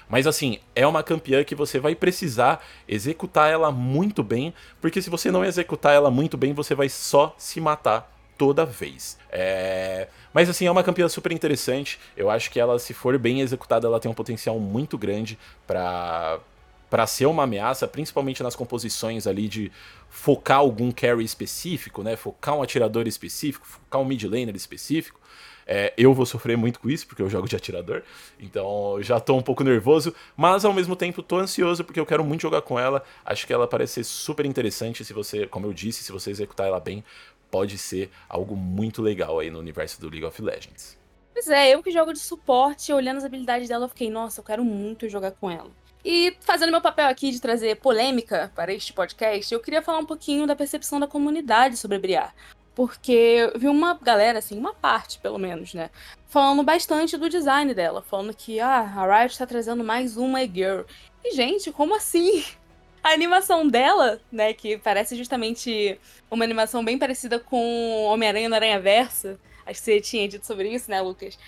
Mas 0.08 0.26
assim, 0.26 0.58
é 0.74 0.84
uma 0.84 1.04
campeã 1.04 1.44
que 1.44 1.54
você 1.54 1.78
vai 1.78 1.94
precisar 1.94 2.64
executar 2.88 3.48
ela 3.48 3.70
muito 3.70 4.24
bem, 4.24 4.52
porque 4.80 5.00
se 5.00 5.08
você 5.08 5.30
não 5.30 5.44
executar 5.44 5.94
ela 5.94 6.10
muito 6.10 6.36
bem, 6.36 6.52
você 6.52 6.74
vai 6.74 6.88
só 6.88 7.32
se 7.38 7.60
matar 7.60 8.12
toda 8.36 8.66
vez. 8.66 9.16
É... 9.30 10.08
Mas 10.32 10.48
assim, 10.48 10.66
é 10.66 10.70
uma 10.70 10.82
campeã 10.82 11.08
super 11.08 11.30
interessante. 11.30 12.00
Eu 12.16 12.28
acho 12.28 12.50
que 12.50 12.58
ela, 12.58 12.78
se 12.78 12.92
for 12.92 13.16
bem 13.18 13.40
executada, 13.40 13.86
ela 13.86 14.00
tem 14.00 14.10
um 14.10 14.14
potencial 14.14 14.58
muito 14.58 14.98
grande 14.98 15.38
para 15.66 16.40
para 16.90 17.06
ser 17.06 17.26
uma 17.26 17.44
ameaça, 17.44 17.86
principalmente 17.86 18.42
nas 18.42 18.56
composições 18.56 19.26
ali 19.26 19.48
de 19.48 19.70
focar 20.10 20.58
algum 20.58 20.90
carry 20.90 21.24
específico, 21.24 22.02
né? 22.02 22.16
Focar 22.16 22.56
um 22.56 22.62
atirador 22.62 23.06
específico, 23.06 23.64
focar 23.64 24.00
um 24.00 24.04
mid 24.04 24.24
laner 24.24 24.56
específico. 24.56 25.20
É, 25.66 25.94
eu 25.96 26.12
vou 26.12 26.26
sofrer 26.26 26.56
muito 26.56 26.80
com 26.80 26.90
isso, 26.90 27.06
porque 27.06 27.22
eu 27.22 27.30
jogo 27.30 27.48
de 27.48 27.54
atirador, 27.54 28.02
então 28.40 28.98
já 29.02 29.20
tô 29.20 29.36
um 29.36 29.42
pouco 29.42 29.62
nervoso, 29.62 30.12
mas 30.36 30.64
ao 30.64 30.72
mesmo 30.72 30.96
tempo 30.96 31.22
tô 31.22 31.36
ansioso, 31.36 31.84
porque 31.84 32.00
eu 32.00 32.06
quero 32.06 32.24
muito 32.24 32.40
jogar 32.40 32.60
com 32.62 32.76
ela. 32.76 33.04
Acho 33.24 33.46
que 33.46 33.52
ela 33.52 33.68
parece 33.68 33.94
ser 33.94 34.04
super 34.04 34.44
interessante 34.44 35.04
se 35.04 35.12
você, 35.12 35.46
como 35.46 35.66
eu 35.66 35.72
disse, 35.72 36.02
se 36.02 36.10
você 36.10 36.28
executar 36.30 36.66
ela 36.66 36.80
bem, 36.80 37.04
pode 37.52 37.78
ser 37.78 38.10
algo 38.28 38.56
muito 38.56 39.00
legal 39.00 39.38
aí 39.38 39.48
no 39.48 39.60
universo 39.60 40.00
do 40.00 40.08
League 40.08 40.24
of 40.24 40.42
Legends. 40.42 40.98
Pois 41.32 41.46
é, 41.48 41.72
eu 41.72 41.82
que 41.82 41.92
jogo 41.92 42.12
de 42.12 42.18
suporte, 42.18 42.92
olhando 42.92 43.18
as 43.18 43.24
habilidades 43.24 43.68
dela, 43.68 43.84
eu 43.84 43.88
fiquei, 43.88 44.10
nossa, 44.10 44.40
eu 44.40 44.44
quero 44.44 44.64
muito 44.64 45.08
jogar 45.08 45.30
com 45.30 45.48
ela. 45.48 45.70
E 46.04 46.36
fazendo 46.40 46.70
meu 46.70 46.80
papel 46.80 47.08
aqui 47.08 47.30
de 47.30 47.40
trazer 47.40 47.76
polêmica 47.76 48.50
para 48.54 48.72
este 48.72 48.92
podcast, 48.92 49.52
eu 49.52 49.60
queria 49.60 49.82
falar 49.82 49.98
um 49.98 50.06
pouquinho 50.06 50.46
da 50.46 50.56
percepção 50.56 50.98
da 50.98 51.06
comunidade 51.06 51.76
sobre 51.76 51.98
Briar. 51.98 52.34
Porque 52.74 53.12
eu 53.12 53.58
vi 53.58 53.68
uma 53.68 53.94
galera, 53.94 54.38
assim, 54.38 54.58
uma 54.58 54.72
parte 54.72 55.18
pelo 55.18 55.38
menos, 55.38 55.74
né? 55.74 55.90
Falando 56.28 56.62
bastante 56.62 57.16
do 57.16 57.28
design 57.28 57.74
dela. 57.74 58.00
Falando 58.00 58.34
que, 58.34 58.60
ah, 58.60 58.80
a 58.80 59.20
Riot 59.20 59.36
tá 59.36 59.46
trazendo 59.46 59.84
mais 59.84 60.16
uma 60.16 60.42
e-girl. 60.42 60.82
E, 61.22 61.34
gente, 61.34 61.70
como 61.70 61.94
assim? 61.94 62.44
A 63.02 63.12
animação 63.12 63.66
dela, 63.66 64.20
né, 64.30 64.52
que 64.52 64.76
parece 64.76 65.16
justamente 65.16 65.98
uma 66.30 66.44
animação 66.44 66.84
bem 66.84 66.98
parecida 66.98 67.38
com 67.40 68.04
Homem-Aranha 68.04 68.46
no 68.46 68.54
Aranha 68.54 68.78
Verso. 68.78 69.38
Acho 69.64 69.80
que 69.80 69.84
você 69.86 70.00
tinha 70.02 70.28
dito 70.28 70.46
sobre 70.46 70.68
isso, 70.68 70.90
né, 70.90 71.00
Lucas? 71.00 71.38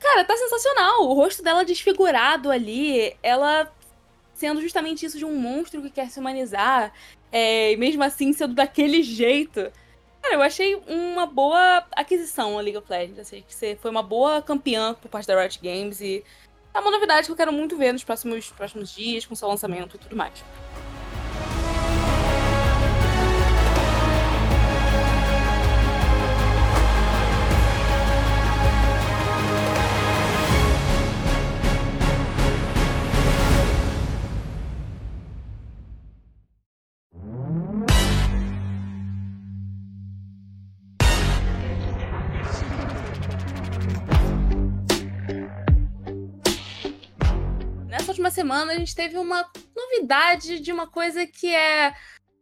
Cara, 0.00 0.24
tá 0.24 0.36
sensacional. 0.36 1.02
O 1.02 1.14
rosto 1.14 1.44
dela 1.44 1.64
desfigurado 1.64 2.50
ali, 2.50 3.16
ela 3.22 3.72
sendo 4.36 4.60
justamente 4.60 5.04
isso 5.04 5.18
de 5.18 5.24
um 5.24 5.34
monstro 5.34 5.80
que 5.80 5.90
quer 5.90 6.10
se 6.10 6.20
humanizar, 6.20 6.92
é, 7.32 7.72
e 7.72 7.76
mesmo 7.76 8.04
assim 8.04 8.32
sendo 8.32 8.54
daquele 8.54 9.02
jeito. 9.02 9.72
Cara, 10.22 10.34
eu 10.34 10.42
achei 10.42 10.74
uma 10.86 11.26
boa 11.26 11.84
aquisição 11.92 12.58
a 12.58 12.60
League 12.60 12.76
of 12.76 12.86
Legends. 12.90 13.18
Achei 13.18 13.42
que 13.42 13.54
você 13.54 13.76
foi 13.80 13.90
uma 13.90 14.02
boa 14.02 14.42
campeã 14.42 14.94
por 14.94 15.08
parte 15.08 15.26
da 15.26 15.40
Riot 15.40 15.58
Games 15.62 16.00
e 16.00 16.22
é 16.74 16.78
uma 16.80 16.90
novidade 16.90 17.26
que 17.26 17.32
eu 17.32 17.36
quero 17.36 17.52
muito 17.52 17.76
ver 17.76 17.92
nos 17.92 18.04
próximos, 18.04 18.50
próximos 18.50 18.94
dias, 18.94 19.24
com 19.24 19.34
seu 19.34 19.48
lançamento 19.48 19.96
e 19.96 19.98
tudo 19.98 20.14
mais. 20.16 20.44
Semana 48.56 48.72
a 48.72 48.78
gente 48.78 48.94
teve 48.94 49.18
uma 49.18 49.46
novidade 49.76 50.60
de 50.60 50.72
uma 50.72 50.86
coisa 50.86 51.26
que 51.26 51.54
é 51.54 51.92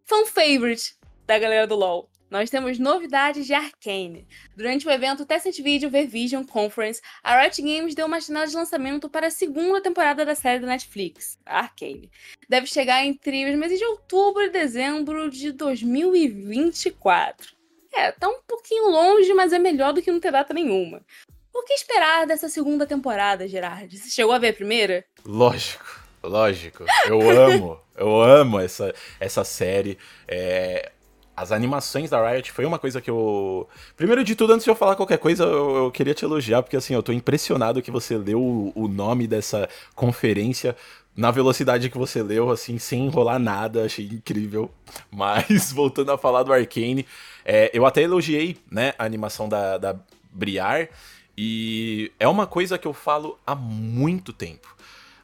fan 0.06 0.24
favorite 0.26 0.94
da 1.26 1.36
galera 1.40 1.66
do 1.66 1.74
LoL. 1.74 2.08
Nós 2.30 2.50
temos 2.50 2.78
novidades 2.78 3.46
de 3.46 3.52
Arcane. 3.52 4.26
Durante 4.56 4.86
o 4.86 4.90
evento 4.90 5.26
Test 5.26 5.60
Video 5.60 5.90
V-Vision 5.90 6.44
Conference, 6.44 7.00
a 7.22 7.40
Riot 7.40 7.60
Games 7.60 7.94
deu 7.96 8.06
uma 8.06 8.20
janela 8.20 8.46
de 8.46 8.54
lançamento 8.54 9.08
para 9.08 9.26
a 9.26 9.30
segunda 9.30 9.80
temporada 9.80 10.24
da 10.24 10.36
série 10.36 10.60
da 10.60 10.68
Netflix, 10.68 11.36
Arcane. 11.44 12.10
Deve 12.48 12.68
chegar 12.68 13.04
entre 13.04 13.50
os 13.50 13.58
meses 13.58 13.78
de 13.78 13.84
outubro 13.84 14.42
e 14.42 14.50
dezembro 14.50 15.28
de 15.30 15.50
2024. 15.50 17.56
É, 17.92 18.12
tá 18.12 18.28
um 18.28 18.40
pouquinho 18.46 18.88
longe, 18.88 19.34
mas 19.34 19.52
é 19.52 19.58
melhor 19.58 19.92
do 19.92 20.00
que 20.00 20.12
não 20.12 20.20
ter 20.20 20.30
data 20.30 20.54
nenhuma. 20.54 21.04
O 21.52 21.62
que 21.62 21.74
esperar 21.74 22.26
dessa 22.26 22.48
segunda 22.48 22.86
temporada, 22.86 23.48
Gerard? 23.48 23.96
Você 23.96 24.10
chegou 24.10 24.32
a 24.32 24.38
ver 24.38 24.48
a 24.48 24.54
primeira? 24.54 25.04
Lógico, 25.24 26.03
lógico. 26.28 26.84
Eu 27.06 27.30
amo, 27.30 27.80
eu 27.96 28.22
amo 28.22 28.60
essa, 28.60 28.94
essa 29.20 29.44
série. 29.44 29.98
É, 30.26 30.90
as 31.36 31.50
animações 31.50 32.10
da 32.10 32.30
Riot 32.30 32.52
foi 32.52 32.64
uma 32.64 32.78
coisa 32.78 33.00
que 33.00 33.10
eu. 33.10 33.68
Primeiro 33.96 34.22
de 34.22 34.34
tudo, 34.34 34.52
antes 34.52 34.64
de 34.64 34.70
eu 34.70 34.74
falar 34.74 34.94
qualquer 34.94 35.18
coisa, 35.18 35.44
eu, 35.44 35.76
eu 35.76 35.90
queria 35.90 36.14
te 36.14 36.24
elogiar, 36.24 36.62
porque 36.62 36.76
assim, 36.76 36.94
eu 36.94 37.02
tô 37.02 37.12
impressionado 37.12 37.82
que 37.82 37.90
você 37.90 38.16
leu 38.16 38.40
o, 38.40 38.72
o, 38.74 38.88
nome 38.88 39.26
dessa 39.26 39.68
conferência 39.94 40.76
na 41.16 41.30
velocidade 41.30 41.90
que 41.90 41.98
você 41.98 42.22
leu, 42.22 42.50
assim, 42.50 42.78
sem 42.78 43.06
enrolar 43.06 43.38
nada, 43.38 43.84
achei 43.84 44.04
incrível. 44.06 44.70
Mas, 45.10 45.72
voltando 45.72 46.12
a 46.12 46.18
falar 46.18 46.42
do 46.42 46.52
Arcane, 46.52 47.06
é, 47.44 47.70
eu 47.72 47.84
até 47.84 48.02
elogiei, 48.02 48.56
né, 48.70 48.94
a 48.98 49.04
animação 49.04 49.48
da, 49.48 49.78
da 49.78 49.96
Briar. 50.30 50.88
E 51.36 52.12
é 52.18 52.28
uma 52.28 52.46
coisa 52.46 52.78
que 52.78 52.86
eu 52.86 52.92
falo 52.92 53.38
há 53.44 53.54
muito 53.54 54.32
tempo. 54.32 54.73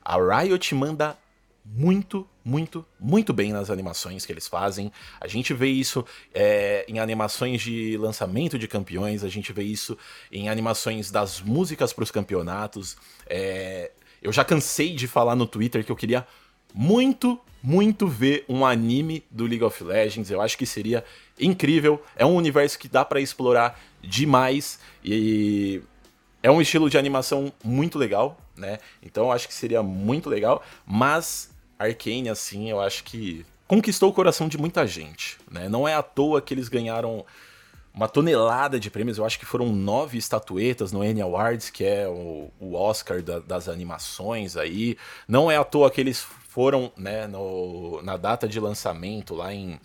A 0.05 0.17
Riot 0.17 0.75
manda 0.75 1.17
muito, 1.65 2.27
muito, 2.45 2.85
muito 2.99 3.33
bem 3.33 3.53
nas 3.53 3.71
animações 3.71 4.27
que 4.27 4.33
eles 4.33 4.49
fazem. 4.49 4.91
A 5.21 5.29
gente 5.29 5.55
vê 5.55 5.69
isso 5.69 6.05
é, 6.35 6.85
em 6.89 6.99
animações 6.99 7.61
de 7.61 7.97
lançamento 7.97 8.59
de 8.59 8.67
campeões, 8.67 9.23
a 9.23 9.29
gente 9.29 9.53
vê 9.53 9.63
isso 9.63 9.97
em 10.33 10.49
animações 10.49 11.11
das 11.11 11.41
músicas 11.41 11.93
para 11.93 12.05
os 12.05 12.11
campeonatos. 12.11 12.97
É, 13.27 13.93
eu 14.23 14.33
já 14.33 14.45
cansei 14.45 14.95
de 14.95 15.07
falar 15.07 15.37
no 15.37 15.47
Twitter 15.47 15.85
que 15.85 15.93
eu 15.93 15.97
queria 15.97 16.27
muito, 16.75 17.39
muito 17.63 18.07
ver 18.07 18.45
um 18.49 18.65
anime 18.65 19.25
do 19.31 19.45
League 19.45 19.65
of 19.65 19.83
Legends. 19.83 20.31
Eu 20.31 20.41
acho 20.41 20.59
que 20.59 20.67
seria 20.67 21.05
incrível. 21.39 22.03
É 22.17 22.25
um 22.25 22.35
universo 22.35 22.79
que 22.79 22.89
dá 22.89 23.05
para 23.05 23.21
explorar 23.21 23.81
demais 24.03 24.79
e 25.05 25.83
é 26.43 26.51
um 26.51 26.61
estilo 26.61 26.89
de 26.89 26.99
animação 26.99 27.53
muito 27.63 27.99
legal, 27.99 28.39
né? 28.57 28.79
Então 29.03 29.25
eu 29.25 29.33
acho 29.33 29.49
que 29.49 29.55
seria 29.55 29.83
muito 29.83 30.29
legal, 30.29 30.63
mas 30.87 31.51
Arcane, 31.79 32.29
assim, 32.29 32.71
eu 32.71 32.81
acho 32.81 33.05
que 33.05 33.45
conquistou 33.67 34.11
o 34.11 34.13
coração 34.13 34.49
de 34.49 34.59
muita 34.59 34.87
gente, 34.87 35.39
né? 35.51 35.69
Não 35.69 35.87
é 35.87 35.95
à 35.95 36.03
toa 36.03 36.43
que 36.43 36.53
eles 36.53 36.69
ganharam 36.69 37.25
uma 37.93 38.09
tonelada 38.09 38.79
de 38.79 38.91
prêmios, 38.91 39.19
eu 39.19 39.25
acho 39.25 39.39
que 39.39 39.45
foram 39.45 39.73
nove 39.73 40.17
estatuetas 40.17 40.93
no 40.93 41.03
Annie 41.03 41.23
Awards, 41.23 41.71
que 41.71 41.85
é 41.85 42.07
o, 42.07 42.51
o 42.61 42.75
Oscar 42.75 43.21
da, 43.23 43.41
das 43.41 43.69
animações 43.69 44.57
aí. 44.57 44.97
Não 45.27 45.51
é 45.51 45.57
à 45.57 45.65
toa 45.65 45.91
que 45.91 46.01
eles 46.01 46.21
foram, 46.21 46.93
né, 46.97 47.27
no, 47.27 48.01
na 48.03 48.17
data 48.17 48.49
de 48.49 48.61
lançamento 48.61 49.35
lá 49.35 49.53
em, 49.53 49.81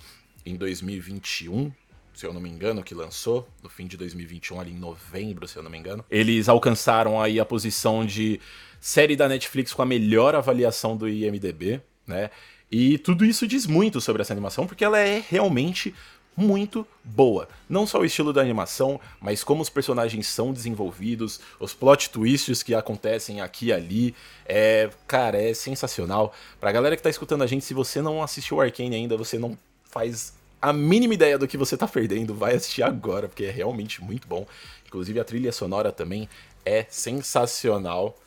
em 0.45 0.55
2021, 0.55 1.71
se 2.15 2.25
eu 2.25 2.33
não 2.33 2.39
me 2.41 2.49
engano, 2.49 2.81
que 2.81 2.95
lançou 2.95 3.47
no 3.61 3.69
fim 3.69 3.85
de 3.85 3.97
2021, 3.97 4.59
ali 4.59 4.71
em 4.71 4.79
novembro, 4.79 5.47
se 5.47 5.57
eu 5.57 5.63
não 5.63 5.69
me 5.69 5.77
engano. 5.77 6.03
Eles 6.09 6.47
alcançaram 6.47 7.21
aí 7.21 7.39
a 7.39 7.45
posição 7.45 8.05
de 8.05 8.39
série 8.79 9.15
da 9.15 9.27
Netflix 9.27 9.73
com 9.73 9.81
a 9.81 9.85
melhor 9.85 10.33
avaliação 10.33 10.95
do 10.95 11.09
IMDb, 11.09 11.81
né? 12.07 12.29
E 12.71 12.97
tudo 12.97 13.25
isso 13.25 13.47
diz 13.47 13.67
muito 13.67 13.99
sobre 14.01 14.21
essa 14.21 14.33
animação, 14.33 14.65
porque 14.65 14.83
ela 14.83 14.97
é 14.97 15.23
realmente 15.29 15.93
muito 16.35 16.85
boa. 17.03 17.47
Não 17.69 17.87
só 17.87 17.99
o 17.99 18.05
estilo 18.05 18.33
da 18.33 18.41
animação, 18.41 18.99
mas 19.21 19.43
como 19.43 19.61
os 19.61 19.69
personagens 19.69 20.27
são 20.27 20.51
desenvolvidos, 20.51 21.39
os 21.59 21.73
plot 21.73 22.09
twists 22.09 22.61
que 22.61 22.73
acontecem 22.73 23.41
aqui 23.41 23.67
e 23.67 23.73
ali. 23.73 24.15
É, 24.45 24.89
cara, 25.07 25.41
é 25.41 25.53
sensacional. 25.53 26.33
Pra 26.59 26.71
galera 26.71 26.95
que 26.95 27.03
tá 27.03 27.09
escutando 27.09 27.43
a 27.43 27.47
gente, 27.47 27.63
se 27.63 27.73
você 27.73 28.01
não 28.01 28.21
assistiu 28.21 28.59
Arcane 28.59 28.95
ainda, 28.95 29.15
você 29.15 29.39
não 29.39 29.57
faz 29.83 30.33
a 30.65 30.73
mínima 30.73 31.13
ideia 31.13 31.37
do 31.37 31.47
que 31.47 31.57
você 31.57 31.77
tá 31.77 31.87
perdendo, 31.87 32.33
vai 32.33 32.55
assistir 32.55 32.81
agora, 32.81 33.27
porque 33.27 33.43
é 33.43 33.51
realmente 33.51 34.03
muito 34.03 34.27
bom. 34.27 34.47
Inclusive 34.87 35.19
a 35.19 35.23
trilha 35.23 35.51
sonora 35.51 35.91
também 35.91 36.27
é 36.65 36.83
sensacional. 36.89 38.17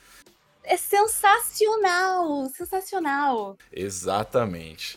É 0.63 0.77
sensacional! 0.77 2.49
Sensacional! 2.57 3.59
Exatamente. 3.73 4.97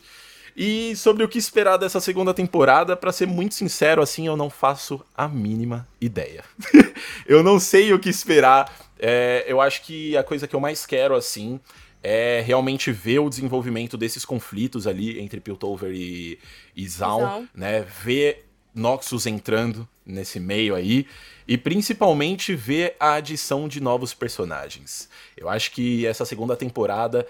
E 0.56 0.95
sobre 0.95 1.23
o 1.23 1.27
que 1.27 1.39
esperar 1.39 1.77
dessa 1.77 1.99
segunda 1.99 2.32
temporada, 2.32 2.95
para 2.95 3.12
ser 3.12 3.25
muito 3.25 3.56
sincero, 3.56 4.04
assim, 4.04 4.27
eu 4.27 4.38
não 4.38 4.51
faço 4.51 5.04
a 5.17 5.27
mínima 5.27 5.88
ideia. 5.99 6.43
eu 7.25 7.41
não 7.41 7.60
sei 7.60 7.91
o 7.91 7.97
que 7.97 8.10
esperar. 8.10 8.71
É, 8.99 9.45
eu 9.47 9.60
acho 9.60 9.82
que 9.82 10.15
a 10.15 10.23
coisa 10.23 10.47
que 10.47 10.56
eu 10.56 10.60
mais 10.60 10.86
quero, 10.86 11.15
assim, 11.15 11.60
é 12.03 12.41
realmente 12.45 12.91
ver 12.91 13.19
o 13.19 13.29
desenvolvimento 13.29 13.97
desses 13.97 14.25
conflitos 14.25 14.87
ali 14.87 15.19
entre 15.19 15.39
Piltover 15.39 15.91
e, 15.93 16.39
e 16.75 16.87
Zaun, 16.87 17.47
né? 17.53 17.81
Ver 18.03 18.45
Noxus 18.73 19.25
entrando 19.25 19.87
nesse 20.05 20.39
meio 20.39 20.73
aí 20.75 21.05
e 21.47 21.57
principalmente 21.57 22.55
ver 22.55 22.95
a 22.99 23.13
adição 23.15 23.67
de 23.67 23.81
novos 23.81 24.13
personagens. 24.13 25.09
Eu 25.35 25.49
acho 25.49 25.71
que 25.71 26.05
essa 26.05 26.25
segunda 26.25 26.55
temporada 26.55 27.27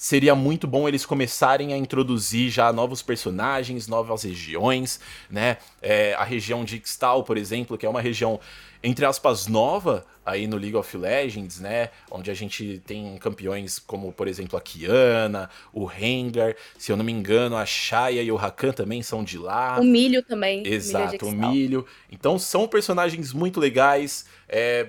seria 0.00 0.34
muito 0.34 0.66
bom 0.66 0.88
eles 0.88 1.04
começarem 1.04 1.74
a 1.74 1.76
introduzir 1.76 2.48
já 2.48 2.72
novos 2.72 3.02
personagens, 3.02 3.86
novas 3.86 4.22
regiões, 4.22 4.98
né? 5.30 5.58
É, 5.82 6.14
a 6.14 6.24
região 6.24 6.64
de 6.64 6.76
Ixtal, 6.76 7.22
por 7.22 7.36
exemplo, 7.36 7.76
que 7.76 7.84
é 7.84 7.88
uma 7.88 8.00
região 8.00 8.40
entre 8.82 9.04
aspas 9.04 9.46
nova 9.46 10.06
aí 10.24 10.46
no 10.46 10.56
League 10.56 10.74
of 10.74 10.96
Legends, 10.96 11.60
né? 11.60 11.90
Onde 12.10 12.30
a 12.30 12.34
gente 12.34 12.80
tem 12.86 13.18
campeões 13.18 13.78
como, 13.78 14.10
por 14.10 14.26
exemplo, 14.26 14.58
a 14.58 14.60
Kiana, 14.62 15.50
o 15.70 15.84
Rengar, 15.84 16.56
se 16.78 16.90
eu 16.90 16.96
não 16.96 17.04
me 17.04 17.12
engano, 17.12 17.54
a 17.54 17.66
Shaya 17.66 18.22
e 18.22 18.32
o 18.32 18.36
Rakan 18.36 18.72
também 18.72 19.02
são 19.02 19.22
de 19.22 19.36
lá. 19.36 19.78
O 19.78 19.84
Milho 19.84 20.22
também. 20.22 20.66
Exato, 20.66 21.26
o 21.26 21.32
Milho. 21.32 21.84
Então 22.10 22.38
são 22.38 22.66
personagens 22.66 23.34
muito 23.34 23.60
legais. 23.60 24.24
É, 24.48 24.86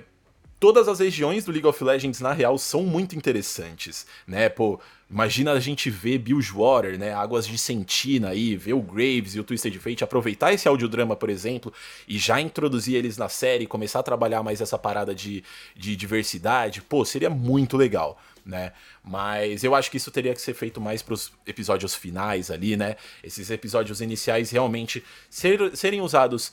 todas 0.62 0.86
as 0.86 1.00
regiões 1.00 1.44
do 1.44 1.50
League 1.50 1.66
of 1.66 1.82
Legends, 1.82 2.20
na 2.20 2.32
real, 2.32 2.56
são 2.56 2.84
muito 2.84 3.16
interessantes, 3.16 4.06
né? 4.24 4.48
Pô, 4.48 4.78
imagina 5.10 5.50
a 5.50 5.58
gente 5.58 5.90
ver 5.90 6.18
Bilgewater, 6.18 6.96
né? 6.96 7.12
Águas 7.12 7.48
de 7.48 7.58
Sentina 7.58 8.28
aí, 8.28 8.54
ver 8.54 8.74
o 8.74 8.80
Graves 8.80 9.34
e 9.34 9.40
o 9.40 9.42
Twisted 9.42 9.76
Fate, 9.80 10.04
aproveitar 10.04 10.52
esse 10.52 10.68
audiodrama, 10.68 11.16
por 11.16 11.30
exemplo, 11.30 11.72
e 12.06 12.16
já 12.16 12.40
introduzir 12.40 12.94
eles 12.94 13.16
na 13.16 13.28
série, 13.28 13.66
começar 13.66 13.98
a 13.98 14.02
trabalhar 14.04 14.44
mais 14.44 14.60
essa 14.60 14.78
parada 14.78 15.12
de, 15.12 15.42
de 15.74 15.96
diversidade, 15.96 16.80
pô, 16.80 17.04
seria 17.04 17.28
muito 17.28 17.76
legal. 17.76 18.16
Né? 18.46 18.72
Mas 19.04 19.62
eu 19.62 19.74
acho 19.74 19.90
que 19.90 19.96
isso 19.96 20.10
teria 20.10 20.34
que 20.34 20.40
ser 20.40 20.54
feito 20.54 20.80
mais 20.80 21.00
para 21.00 21.14
os 21.14 21.32
episódios 21.46 21.94
finais 21.94 22.50
ali, 22.50 22.76
né? 22.76 22.96
Esses 23.22 23.50
episódios 23.50 24.00
iniciais 24.00 24.50
realmente 24.50 25.02
ser, 25.30 25.76
serem 25.76 26.00
usados 26.00 26.52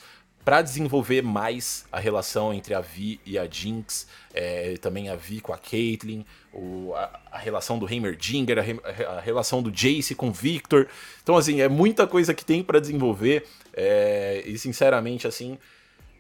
para 0.50 0.64
desenvolver 0.64 1.22
mais 1.22 1.86
a 1.92 2.00
relação 2.00 2.52
entre 2.52 2.74
a 2.74 2.82
Vi 2.82 3.22
e 3.24 3.38
a 3.38 3.46
Jinx, 3.46 4.08
é, 4.34 4.78
também 4.78 5.08
a 5.08 5.16
Vi 5.16 5.42
com 5.42 5.54
a 5.54 5.60
Caitlyn, 5.60 6.26
o, 6.52 6.92
a, 6.96 7.20
a, 7.34 7.38
relação 7.38 7.78
do 7.78 7.88
Heimerdinger, 7.88 8.58
a, 8.58 9.18
a, 9.18 9.20
relação 9.20 9.62
do 9.62 9.70
Jace 9.70 10.16
com 10.16 10.30
o 10.30 10.32
Victor. 10.32 10.88
Então, 11.22 11.38
assim, 11.38 11.62
é 11.62 11.70
muita 11.70 12.08
coisa 12.08 12.34
que 12.34 12.44
tem 12.44 12.64
para 12.64 12.80
desenvolver 12.80 13.46
é, 13.76 14.42
e, 14.44 14.58
sinceramente, 14.58 15.28
assim, 15.28 15.56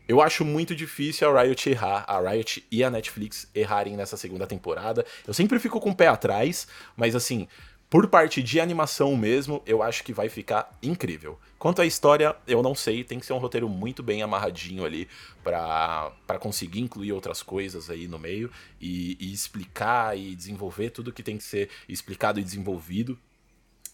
eu 0.07 0.21
acho 0.21 0.45
muito 0.45 0.75
difícil 0.75 1.27
a 1.35 1.41
Riot 1.41 1.67
errar, 1.67 2.05
a 2.07 2.19
Riot 2.19 2.63
e 2.71 2.83
a 2.83 2.91
Netflix 2.91 3.49
errarem 3.55 3.97
nessa 3.97 4.15
segunda 4.15 4.45
temporada. 4.45 5.07
Eu 5.25 5.33
sempre 5.33 5.57
fico 5.57 5.79
com 5.79 5.89
o 5.89 5.95
pé 5.95 6.07
atrás, 6.07 6.67
mas, 6.95 7.15
assim, 7.15 7.47
por 7.89 8.07
parte 8.07 8.43
de 8.43 8.59
animação 8.59 9.17
mesmo, 9.17 9.63
eu 9.65 9.81
acho 9.81 10.03
que 10.03 10.13
vai 10.13 10.29
ficar 10.29 10.77
incrível. 10.81 11.39
Quanto 11.57 11.81
à 11.81 11.85
história, 11.85 12.35
eu 12.47 12.61
não 12.61 12.75
sei, 12.75 13.03
tem 13.03 13.19
que 13.19 13.25
ser 13.25 13.33
um 13.33 13.39
roteiro 13.39 13.67
muito 13.67 14.03
bem 14.03 14.21
amarradinho 14.21 14.85
ali 14.85 15.07
para 15.43 16.13
conseguir 16.39 16.81
incluir 16.81 17.11
outras 17.13 17.41
coisas 17.41 17.89
aí 17.89 18.07
no 18.07 18.19
meio 18.19 18.51
e, 18.79 19.17
e, 19.19 19.33
explicar 19.33 20.15
e 20.15 20.35
desenvolver 20.35 20.91
tudo 20.91 21.11
que 21.11 21.23
tem 21.23 21.37
que 21.37 21.43
ser 21.43 21.69
explicado 21.87 22.39
e 22.39 22.43
desenvolvido. 22.43 23.17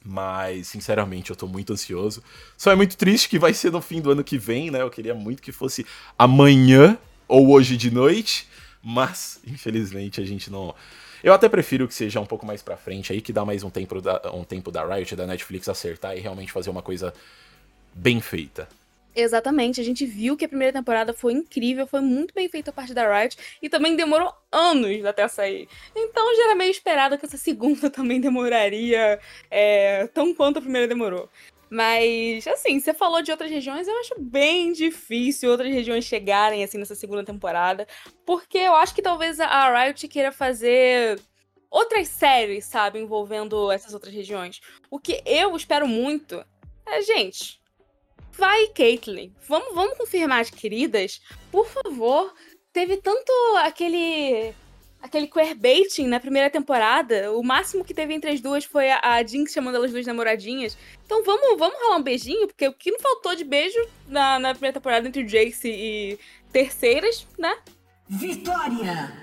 Mas, 0.03 0.67
sinceramente, 0.67 1.31
eu 1.31 1.35
tô 1.35 1.47
muito 1.47 1.71
ansioso. 1.71 2.21
Só 2.57 2.71
é 2.71 2.75
muito 2.75 2.97
triste 2.97 3.29
que 3.29 3.39
vai 3.39 3.53
ser 3.53 3.71
no 3.71 3.81
fim 3.81 4.01
do 4.01 4.11
ano 4.11 4.23
que 4.23 4.37
vem, 4.37 4.69
né? 4.69 4.81
Eu 4.81 4.89
queria 4.89 5.15
muito 5.15 5.41
que 5.41 5.53
fosse 5.53 5.85
amanhã 6.19 6.97
ou 7.27 7.49
hoje 7.49 7.75
de 7.77 7.89
noite, 7.89 8.47
mas 8.83 9.39
infelizmente 9.47 10.21
a 10.21 10.25
gente 10.25 10.51
não 10.51 10.75
eu 11.25 11.33
até 11.33 11.49
prefiro 11.49 11.87
que 11.87 11.93
seja 11.95 12.19
um 12.19 12.25
pouco 12.25 12.45
mais 12.45 12.61
pra 12.61 12.77
frente 12.77 13.11
aí, 13.11 13.19
que 13.19 13.33
dá 13.33 13.43
mais 13.43 13.63
um 13.63 13.69
tempo 13.71 13.99
da, 13.99 14.21
um 14.31 14.43
tempo 14.43 14.71
da 14.71 14.85
Riot, 14.85 15.15
da 15.15 15.25
Netflix 15.25 15.67
acertar 15.67 16.15
e 16.15 16.19
realmente 16.19 16.51
fazer 16.51 16.69
uma 16.69 16.83
coisa 16.83 17.11
bem 17.95 18.21
feita. 18.21 18.69
Exatamente, 19.15 19.81
a 19.81 19.83
gente 19.83 20.05
viu 20.05 20.37
que 20.37 20.45
a 20.45 20.47
primeira 20.47 20.71
temporada 20.71 21.13
foi 21.13 21.33
incrível, 21.33 21.87
foi 21.87 22.01
muito 22.01 22.31
bem 22.31 22.47
feita 22.47 22.69
a 22.69 22.73
parte 22.73 22.93
da 22.93 23.11
Riot 23.11 23.37
e 23.59 23.67
também 23.67 23.95
demorou 23.95 24.31
anos 24.51 25.03
até 25.03 25.27
sair. 25.27 25.67
Então 25.95 26.35
já 26.35 26.43
era 26.43 26.55
meio 26.55 26.69
esperado 26.69 27.17
que 27.17 27.25
essa 27.25 27.37
segunda 27.37 27.89
também 27.89 28.21
demoraria 28.21 29.19
é, 29.49 30.05
tão 30.13 30.31
quanto 30.31 30.59
a 30.59 30.61
primeira 30.61 30.87
demorou. 30.87 31.27
Mas, 31.69 32.47
assim, 32.47 32.79
você 32.79 32.93
falou 32.93 33.21
de 33.21 33.31
outras 33.31 33.49
regiões, 33.49 33.87
eu 33.87 33.99
acho 33.99 34.15
bem 34.19 34.71
difícil 34.71 35.49
outras 35.49 35.73
regiões 35.73 36.05
chegarem, 36.05 36.63
assim, 36.63 36.77
nessa 36.77 36.95
segunda 36.95 37.23
temporada. 37.23 37.87
Porque 38.25 38.57
eu 38.57 38.75
acho 38.75 38.93
que 38.93 39.01
talvez 39.01 39.39
a 39.39 39.83
Riot 39.83 40.07
queira 40.07 40.31
fazer 40.31 41.19
outras 41.69 42.07
séries, 42.07 42.65
sabe, 42.65 42.99
envolvendo 42.99 43.71
essas 43.71 43.93
outras 43.93 44.13
regiões. 44.13 44.61
O 44.89 44.99
que 44.99 45.21
eu 45.25 45.55
espero 45.55 45.87
muito 45.87 46.43
é, 46.85 47.01
gente, 47.01 47.59
vai, 48.31 48.67
Caitlyn. 48.67 49.33
Vamos, 49.47 49.73
vamos 49.73 49.97
confirmar 49.97 50.41
as 50.41 50.49
queridas? 50.49 51.21
Por 51.51 51.67
favor. 51.67 52.33
Teve 52.71 52.97
tanto 52.97 53.31
aquele 53.57 54.53
aquele 55.05 55.27
queerbaiting 55.27 56.07
na 56.07 56.19
primeira 56.19 56.49
temporada. 56.49 57.31
O 57.31 57.43
máximo 57.43 57.85
que 57.85 57.93
teve 57.93 58.13
entre 58.13 58.31
as 58.31 58.41
duas 58.41 58.65
foi 58.65 58.89
a, 58.89 58.99
a 59.01 59.23
Jinx 59.23 59.53
chamando 59.53 59.75
elas 59.75 59.91
duas 59.91 60.05
namoradinhas. 60.05 60.77
Então 61.05 61.23
vamos, 61.23 61.57
vamos 61.57 61.79
rolar 61.79 61.97
um 61.97 62.03
beijinho, 62.03 62.47
porque 62.47 62.67
o 62.67 62.73
que 62.73 62.91
não 62.91 62.99
faltou 62.99 63.35
de 63.35 63.43
beijo 63.43 63.79
na, 64.07 64.39
na 64.39 64.53
primeira 64.53 64.73
temporada 64.73 65.07
entre 65.07 65.23
Jace 65.23 65.69
e 65.69 66.19
terceiras, 66.51 67.27
né? 67.37 67.55
Vitória! 68.09 69.13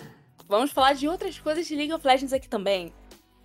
Vamos 0.48 0.70
falar 0.70 0.92
de 0.94 1.08
outras 1.08 1.38
coisas 1.38 1.66
de 1.66 1.74
League 1.74 1.92
of 1.92 2.06
Legends 2.06 2.32
aqui 2.32 2.48
também. 2.48 2.92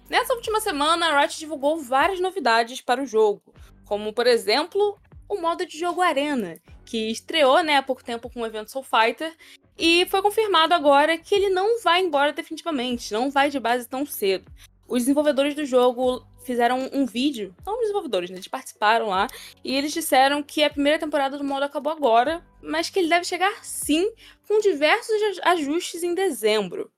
Nessa 0.10 0.34
última 0.34 0.62
semana, 0.62 1.08
a 1.08 1.20
Riot 1.20 1.38
divulgou 1.38 1.82
várias 1.82 2.20
novidades 2.20 2.82
para 2.82 3.02
o 3.02 3.06
jogo, 3.06 3.42
como, 3.86 4.14
por 4.14 4.26
exemplo, 4.26 4.98
o 5.28 5.40
modo 5.40 5.66
de 5.66 5.78
jogo 5.78 6.02
Arena, 6.02 6.58
que 6.86 7.10
estreou 7.12 7.62
né, 7.62 7.76
há 7.76 7.84
pouco 7.84 8.04
tempo 8.04 8.30
com 8.30 8.42
o 8.42 8.46
evento 8.46 8.72
Soul 8.72 8.86
Fighter 8.86 9.34
e 9.78 10.06
foi 10.08 10.22
confirmado 10.22 10.74
agora 10.74 11.18
que 11.18 11.36
ele 11.36 11.50
não 11.50 11.82
vai 11.82 12.02
embora 12.02 12.34
definitivamente, 12.34 13.14
não 13.14 13.30
vai 13.30 13.50
de 13.50 13.60
base 13.60 13.88
tão 13.88 14.06
cedo. 14.06 14.52
Os 14.88 15.04
desenvolvedores 15.04 15.54
do 15.54 15.66
jogo 15.66 16.26
fizeram 16.44 16.90
um 16.94 17.06
vídeo, 17.06 17.54
não 17.66 17.76
os 17.76 17.82
desenvolvedores, 17.82 18.30
né? 18.30 18.38
eles 18.38 18.48
participaram 18.48 19.08
lá, 19.08 19.28
e 19.64 19.76
eles 19.76 19.92
disseram 19.92 20.42
que 20.42 20.64
a 20.64 20.70
primeira 20.70 20.98
temporada 20.98 21.38
do 21.38 21.44
modo 21.44 21.64
acabou 21.64 21.92
agora, 21.92 22.42
mas 22.62 22.90
que 22.90 22.98
ele 23.00 23.10
deve 23.10 23.26
chegar 23.26 23.54
sim, 23.64 24.10
com 24.48 24.60
diversos 24.62 25.14
ajustes 25.44 26.04
em 26.04 26.16
dezembro. 26.16 26.90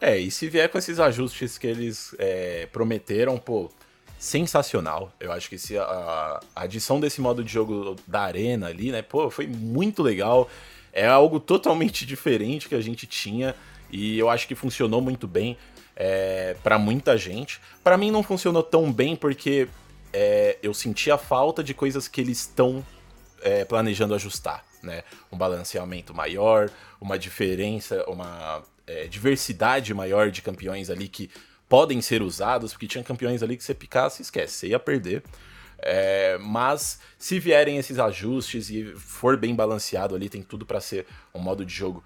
É, 0.00 0.16
e 0.16 0.30
se 0.30 0.48
vier 0.48 0.68
com 0.68 0.78
esses 0.78 1.00
ajustes 1.00 1.58
que 1.58 1.66
eles 1.66 2.14
é, 2.18 2.66
prometeram, 2.66 3.36
pô, 3.36 3.70
sensacional. 4.18 5.12
Eu 5.18 5.32
acho 5.32 5.48
que 5.48 5.58
se 5.58 5.76
a, 5.76 5.82
a 6.54 6.62
adição 6.62 7.00
desse 7.00 7.20
modo 7.20 7.42
de 7.42 7.52
jogo 7.52 7.96
da 8.06 8.22
arena 8.22 8.68
ali, 8.68 8.92
né, 8.92 9.02
pô, 9.02 9.28
foi 9.28 9.46
muito 9.46 10.02
legal. 10.02 10.48
É 10.94 11.08
algo 11.08 11.40
totalmente 11.40 12.06
diferente 12.06 12.68
que 12.68 12.74
a 12.74 12.80
gente 12.80 13.04
tinha 13.04 13.54
e 13.90 14.16
eu 14.16 14.30
acho 14.30 14.46
que 14.46 14.54
funcionou 14.54 15.00
muito 15.00 15.26
bem 15.26 15.58
é, 15.96 16.56
para 16.62 16.78
muita 16.78 17.18
gente. 17.18 17.60
Para 17.82 17.98
mim 17.98 18.12
não 18.12 18.22
funcionou 18.22 18.62
tão 18.62 18.92
bem 18.92 19.16
porque 19.16 19.68
é, 20.12 20.56
eu 20.62 20.72
senti 20.72 21.10
a 21.10 21.18
falta 21.18 21.64
de 21.64 21.74
coisas 21.74 22.06
que 22.06 22.20
eles 22.20 22.38
estão 22.38 22.86
é, 23.42 23.64
planejando 23.64 24.14
ajustar, 24.14 24.64
né? 24.82 25.02
Um 25.32 25.36
balanceamento 25.36 26.14
maior, 26.14 26.70
uma 27.00 27.18
diferença, 27.18 28.04
uma 28.08 28.62
é, 28.86 29.06
diversidade 29.08 29.92
maior 29.92 30.30
de 30.30 30.42
campeões 30.42 30.90
ali 30.90 31.08
que 31.08 31.28
podem 31.68 32.00
ser 32.00 32.22
usados, 32.22 32.72
porque 32.72 32.86
tinha 32.86 33.02
campeões 33.02 33.42
ali 33.42 33.56
que 33.56 33.64
você 33.64 33.74
picasse, 33.74 34.22
esquece, 34.22 34.54
você 34.54 34.68
ia 34.68 34.78
perder. 34.78 35.24
É, 35.86 36.38
mas 36.40 36.98
se 37.18 37.38
vierem 37.38 37.76
esses 37.76 37.98
ajustes 37.98 38.70
e 38.70 38.94
for 38.96 39.36
bem 39.36 39.54
balanceado 39.54 40.14
ali, 40.14 40.30
tem 40.30 40.42
tudo 40.42 40.64
para 40.64 40.80
ser 40.80 41.06
um 41.34 41.38
modo 41.38 41.64
de 41.64 41.74
jogo 41.74 42.02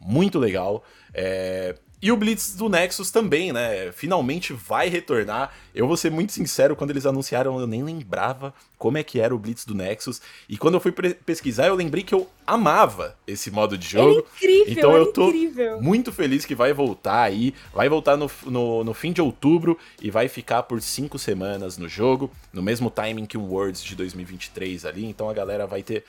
muito 0.00 0.38
legal. 0.38 0.84
É, 1.14 1.76
E 2.02 2.10
o 2.10 2.16
Blitz 2.16 2.54
do 2.54 2.68
Nexus 2.68 3.10
também, 3.10 3.52
né? 3.52 3.92
Finalmente 3.92 4.54
vai 4.54 4.88
retornar. 4.88 5.52
Eu 5.74 5.86
vou 5.86 5.98
ser 5.98 6.10
muito 6.10 6.32
sincero, 6.32 6.74
quando 6.74 6.90
eles 6.90 7.04
anunciaram, 7.04 7.60
eu 7.60 7.66
nem 7.66 7.82
lembrava 7.82 8.54
como 8.78 8.96
é 8.96 9.02
que 9.02 9.20
era 9.20 9.34
o 9.34 9.38
Blitz 9.38 9.66
do 9.66 9.74
Nexus. 9.74 10.22
E 10.48 10.56
quando 10.56 10.74
eu 10.74 10.80
fui 10.80 10.92
pesquisar, 10.92 11.66
eu 11.66 11.74
lembrei 11.74 12.02
que 12.02 12.14
eu 12.14 12.26
amava 12.46 13.18
esse 13.26 13.50
modo 13.50 13.76
de 13.76 13.86
jogo. 13.86 14.10
Era 14.10 14.20
incrível, 14.20 14.72
então 14.72 14.90
era 14.92 15.00
eu 15.00 15.12
tô 15.12 15.28
incrível. 15.28 15.82
muito 15.82 16.10
feliz 16.10 16.46
que 16.46 16.54
vai 16.54 16.72
voltar 16.72 17.20
aí. 17.20 17.54
Vai 17.72 17.88
voltar 17.90 18.16
no, 18.16 18.30
no, 18.46 18.82
no, 18.82 18.94
fim 18.94 19.12
de 19.12 19.20
outubro 19.20 19.78
e 20.00 20.10
vai 20.10 20.26
ficar 20.26 20.62
por 20.62 20.80
cinco 20.80 21.18
semanas 21.18 21.76
no 21.76 21.86
jogo, 21.88 22.30
no 22.50 22.62
mesmo 22.62 22.90
timing 22.90 23.26
que 23.26 23.36
o 23.36 23.42
Worlds 23.42 23.82
de 23.82 23.94
2023 23.94 24.86
ali. 24.86 25.04
Então 25.04 25.28
a 25.28 25.34
galera 25.34 25.66
vai 25.66 25.82
ter 25.82 26.04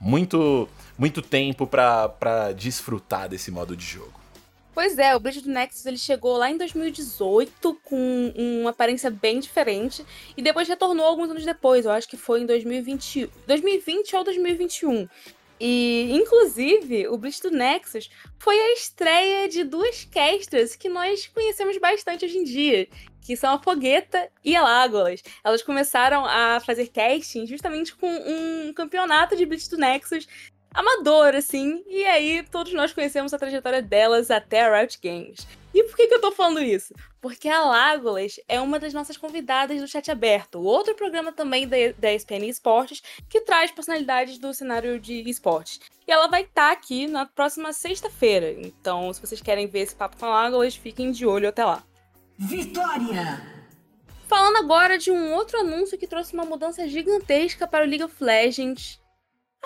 muito, 0.00 0.68
muito 0.98 1.22
tempo 1.22 1.68
para 1.68 2.52
desfrutar 2.52 3.28
desse 3.28 3.52
modo 3.52 3.76
de 3.76 3.86
jogo. 3.86 4.25
Pois 4.76 4.98
é, 4.98 5.16
o 5.16 5.18
Blade 5.18 5.40
do 5.40 5.48
Nexus 5.48 5.86
ele 5.86 5.96
chegou 5.96 6.36
lá 6.36 6.50
em 6.50 6.58
2018 6.58 7.80
com 7.82 8.30
uma 8.36 8.68
aparência 8.68 9.10
bem 9.10 9.40
diferente 9.40 10.04
e 10.36 10.42
depois 10.42 10.68
retornou 10.68 11.06
alguns 11.06 11.30
anos 11.30 11.46
depois, 11.46 11.86
eu 11.86 11.90
acho 11.90 12.06
que 12.06 12.18
foi 12.18 12.42
em 12.42 12.46
2020, 12.46 13.30
2020 13.46 14.16
ou 14.16 14.22
2021. 14.22 15.08
E, 15.58 16.10
inclusive, 16.12 17.08
o 17.08 17.16
Blitz 17.16 17.40
do 17.40 17.50
Nexus 17.50 18.10
foi 18.38 18.54
a 18.54 18.72
estreia 18.74 19.48
de 19.48 19.64
duas 19.64 20.04
casters 20.04 20.76
que 20.76 20.90
nós 20.90 21.26
conhecemos 21.26 21.78
bastante 21.78 22.26
hoje 22.26 22.36
em 22.36 22.44
dia, 22.44 22.86
que 23.22 23.34
são 23.34 23.54
a 23.54 23.58
Fogueta 23.58 24.30
e 24.44 24.54
a 24.54 24.62
Lágolas. 24.62 25.22
Elas 25.42 25.62
começaram 25.62 26.26
a 26.26 26.60
fazer 26.60 26.88
casting 26.88 27.46
justamente 27.46 27.96
com 27.96 28.06
um 28.08 28.74
campeonato 28.74 29.34
de 29.36 29.46
Blitz 29.46 29.68
do 29.68 29.78
Nexus 29.78 30.28
amador, 30.76 31.34
assim. 31.34 31.82
E 31.88 32.04
aí, 32.04 32.42
todos 32.44 32.72
nós 32.74 32.92
conhecemos 32.92 33.32
a 33.32 33.38
trajetória 33.38 33.80
delas 33.80 34.30
até 34.30 34.60
a 34.60 34.78
Riot 34.78 34.98
Games. 35.02 35.46
E 35.74 35.82
por 35.84 35.96
que, 35.96 36.06
que 36.06 36.14
eu 36.14 36.20
tô 36.20 36.32
falando 36.32 36.62
isso? 36.62 36.94
Porque 37.20 37.48
a 37.48 37.62
Lágolas 37.62 38.40
é 38.48 38.60
uma 38.60 38.78
das 38.78 38.94
nossas 38.94 39.16
convidadas 39.16 39.80
do 39.80 39.88
Chat 39.88 40.10
Aberto, 40.10 40.60
outro 40.60 40.94
programa 40.94 41.32
também 41.32 41.66
da, 41.66 41.76
da 41.98 42.14
ESPN 42.14 42.46
Esportes, 42.46 43.02
que 43.28 43.40
traz 43.40 43.70
personalidades 43.70 44.38
do 44.38 44.54
cenário 44.54 44.98
de 45.00 45.28
esportes. 45.28 45.80
E 46.06 46.12
ela 46.12 46.28
vai 46.28 46.42
estar 46.42 46.68
tá 46.68 46.72
aqui 46.72 47.06
na 47.06 47.26
próxima 47.26 47.72
sexta-feira. 47.72 48.52
Então, 48.52 49.12
se 49.12 49.20
vocês 49.20 49.42
querem 49.42 49.66
ver 49.66 49.80
esse 49.80 49.94
papo 49.94 50.16
com 50.16 50.26
a 50.26 50.30
Lágolas, 50.30 50.76
fiquem 50.76 51.10
de 51.10 51.26
olho 51.26 51.48
até 51.48 51.64
lá. 51.64 51.82
Vitória! 52.38 53.56
Falando 54.28 54.56
agora 54.56 54.98
de 54.98 55.10
um 55.10 55.32
outro 55.34 55.60
anúncio 55.60 55.98
que 55.98 56.06
trouxe 56.06 56.34
uma 56.34 56.44
mudança 56.44 56.88
gigantesca 56.88 57.66
para 57.66 57.84
o 57.84 57.88
League 57.88 58.02
of 58.02 58.14
Legends, 58.22 59.00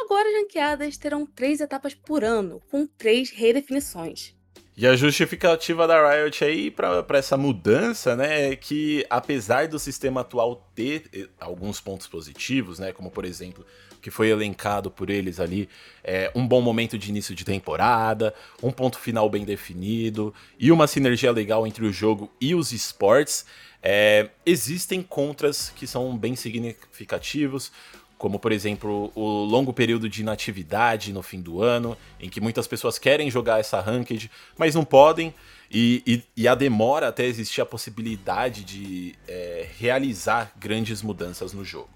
Agora 0.05 0.29
as 0.29 0.35
ranqueadas 0.35 0.97
terão 0.97 1.27
três 1.27 1.61
etapas 1.61 1.95
por 1.95 2.25
ano, 2.25 2.61
com 2.71 2.87
três 2.87 3.31
redefinições. 3.31 4.35
E 4.77 4.87
a 4.87 4.97
justificativa 4.97 5.87
da 5.87 6.11
Riot 6.11 6.43
aí 6.43 6.71
para 6.71 7.05
essa 7.19 7.37
mudança, 7.37 8.17
né, 8.17 8.53
é 8.53 8.57
que 8.57 9.05
apesar 9.11 9.69
do 9.69 9.79
sistema 9.79 10.23
atual 10.23 10.71
ter 10.75 11.05
eh, 11.13 11.29
alguns 11.39 11.81
pontos 11.81 12.07
positivos, 12.07 12.79
né, 12.79 12.91
como 12.91 13.11
por 13.11 13.27
exemplo, 13.27 13.67
que 14.01 14.11
foi 14.11 14.31
elencado 14.31 14.91
por 14.91 15.11
eles 15.11 15.39
ali, 15.39 15.69
é, 16.03 16.33
um 16.35 16.49
bom 16.49 16.63
momento 16.63 16.97
de 16.97 17.11
início 17.11 17.35
de 17.35 17.45
temporada, 17.45 18.35
um 18.63 18.73
ponto 18.73 18.99
final 18.99 19.29
bem 19.29 19.45
definido 19.45 20.33
e 20.59 20.73
uma 20.73 20.87
sinergia 20.87 21.31
legal 21.31 21.67
entre 21.67 21.85
o 21.85 21.93
jogo 21.93 22.33
e 22.41 22.55
os 22.55 22.73
esportes, 22.73 23.45
é, 23.83 24.31
existem 24.45 25.03
contras 25.03 25.71
que 25.77 25.87
são 25.87 26.17
bem 26.17 26.37
significativos 26.37 27.73
como 28.21 28.39
por 28.39 28.53
exemplo 28.53 29.11
o 29.15 29.45
longo 29.45 29.73
período 29.73 30.07
de 30.07 30.21
inatividade 30.21 31.11
no 31.11 31.23
fim 31.23 31.41
do 31.41 31.63
ano, 31.63 31.97
em 32.21 32.29
que 32.29 32.39
muitas 32.39 32.67
pessoas 32.67 32.99
querem 32.99 33.31
jogar 33.31 33.59
essa 33.59 33.81
ranked, 33.81 34.31
mas 34.59 34.75
não 34.75 34.85
podem, 34.85 35.35
e, 35.71 36.03
e, 36.07 36.43
e 36.43 36.47
a 36.47 36.55
demora 36.55 37.09
até 37.09 37.25
existir 37.25 37.63
a 37.63 37.67
possibilidade 37.67 38.63
de 38.63 39.15
é, 39.27 39.67
realizar 39.79 40.53
grandes 40.59 41.01
mudanças 41.01 41.55
no 41.55 41.65
jogo. 41.65 41.89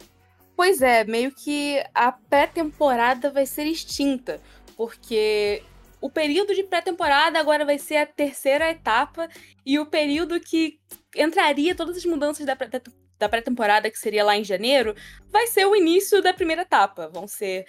Pois 0.56 0.80
é, 0.80 1.04
meio 1.04 1.30
que 1.30 1.84
a 1.94 2.10
pré-temporada 2.10 3.30
vai 3.30 3.44
ser 3.44 3.66
extinta, 3.66 4.40
porque 4.78 5.62
o 6.00 6.08
período 6.08 6.54
de 6.54 6.62
pré-temporada 6.62 7.38
agora 7.38 7.66
vai 7.66 7.78
ser 7.78 7.98
a 7.98 8.06
terceira 8.06 8.70
etapa 8.70 9.28
e 9.66 9.78
o 9.78 9.84
período 9.84 10.40
que 10.40 10.78
entraria 11.14 11.74
todas 11.74 11.98
as 11.98 12.04
mudanças 12.06 12.46
da 12.46 12.56
da 13.24 13.28
pré-temporada, 13.28 13.90
que 13.90 13.98
seria 13.98 14.24
lá 14.24 14.36
em 14.36 14.44
janeiro, 14.44 14.94
vai 15.30 15.46
ser 15.46 15.66
o 15.66 15.74
início 15.74 16.22
da 16.22 16.32
primeira 16.32 16.62
etapa. 16.62 17.08
Vão 17.08 17.26
ser 17.26 17.66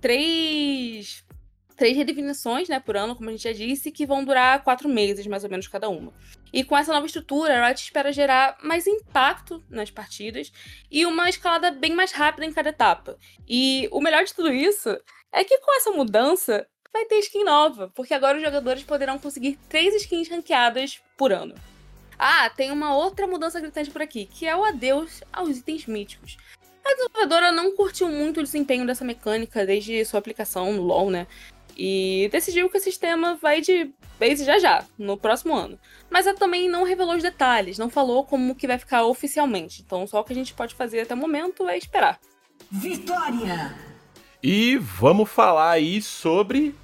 três, 0.00 1.24
três 1.76 1.96
redefinições 1.96 2.68
né, 2.68 2.80
por 2.80 2.96
ano, 2.96 3.14
como 3.14 3.28
a 3.28 3.32
gente 3.32 3.44
já 3.44 3.52
disse, 3.52 3.92
que 3.92 4.04
vão 4.04 4.24
durar 4.24 4.62
quatro 4.64 4.88
meses, 4.88 5.26
mais 5.26 5.44
ou 5.44 5.50
menos, 5.50 5.68
cada 5.68 5.88
uma. 5.88 6.12
E 6.52 6.64
com 6.64 6.76
essa 6.76 6.92
nova 6.92 7.06
estrutura, 7.06 7.56
a 7.56 7.66
Riot 7.66 7.82
espera 7.82 8.12
gerar 8.12 8.56
mais 8.62 8.86
impacto 8.86 9.62
nas 9.70 9.90
partidas 9.90 10.50
e 10.90 11.06
uma 11.06 11.28
escalada 11.28 11.70
bem 11.70 11.94
mais 11.94 12.12
rápida 12.12 12.46
em 12.46 12.52
cada 12.52 12.70
etapa. 12.70 13.16
E 13.48 13.88
o 13.92 14.00
melhor 14.00 14.24
de 14.24 14.34
tudo 14.34 14.52
isso 14.52 14.90
é 15.32 15.44
que 15.44 15.58
com 15.58 15.76
essa 15.76 15.90
mudança 15.90 16.66
vai 16.92 17.04
ter 17.04 17.18
skin 17.18 17.44
nova, 17.44 17.92
porque 17.94 18.14
agora 18.14 18.38
os 18.38 18.42
jogadores 18.42 18.82
poderão 18.82 19.18
conseguir 19.18 19.58
três 19.68 19.94
skins 19.94 20.28
ranqueadas 20.28 21.00
por 21.16 21.32
ano. 21.32 21.54
Ah, 22.18 22.48
tem 22.50 22.70
uma 22.70 22.94
outra 22.96 23.26
mudança 23.26 23.60
gritante 23.60 23.90
por 23.90 24.02
aqui, 24.02 24.26
que 24.26 24.46
é 24.46 24.56
o 24.56 24.64
adeus 24.64 25.22
aos 25.32 25.58
itens 25.58 25.86
míticos. 25.86 26.36
A 26.84 26.94
desenvolvedora 26.94 27.52
não 27.52 27.74
curtiu 27.74 28.08
muito 28.08 28.40
o 28.40 28.42
desempenho 28.42 28.86
dessa 28.86 29.04
mecânica 29.04 29.66
desde 29.66 30.04
sua 30.04 30.18
aplicação 30.18 30.72
no 30.72 30.82
LoL, 30.82 31.10
né? 31.10 31.26
E 31.76 32.28
decidiu 32.32 32.70
que 32.70 32.78
o 32.78 32.80
sistema 32.80 33.34
vai 33.34 33.60
de 33.60 33.90
base 34.18 34.44
já 34.44 34.58
já, 34.58 34.84
no 34.96 35.16
próximo 35.16 35.54
ano. 35.54 35.78
Mas 36.08 36.26
ela 36.26 36.36
também 36.36 36.68
não 36.68 36.84
revelou 36.84 37.16
os 37.16 37.22
detalhes, 37.22 37.76
não 37.76 37.90
falou 37.90 38.24
como 38.24 38.54
que 38.54 38.66
vai 38.66 38.78
ficar 38.78 39.04
oficialmente. 39.04 39.82
Então 39.84 40.06
só 40.06 40.20
o 40.20 40.24
que 40.24 40.32
a 40.32 40.36
gente 40.36 40.54
pode 40.54 40.74
fazer 40.74 41.00
até 41.00 41.14
o 41.14 41.18
momento 41.18 41.68
é 41.68 41.76
esperar. 41.76 42.18
Vitória! 42.70 43.74
E 44.42 44.76
vamos 44.78 45.28
falar 45.28 45.72
aí 45.72 46.00
sobre 46.00 46.74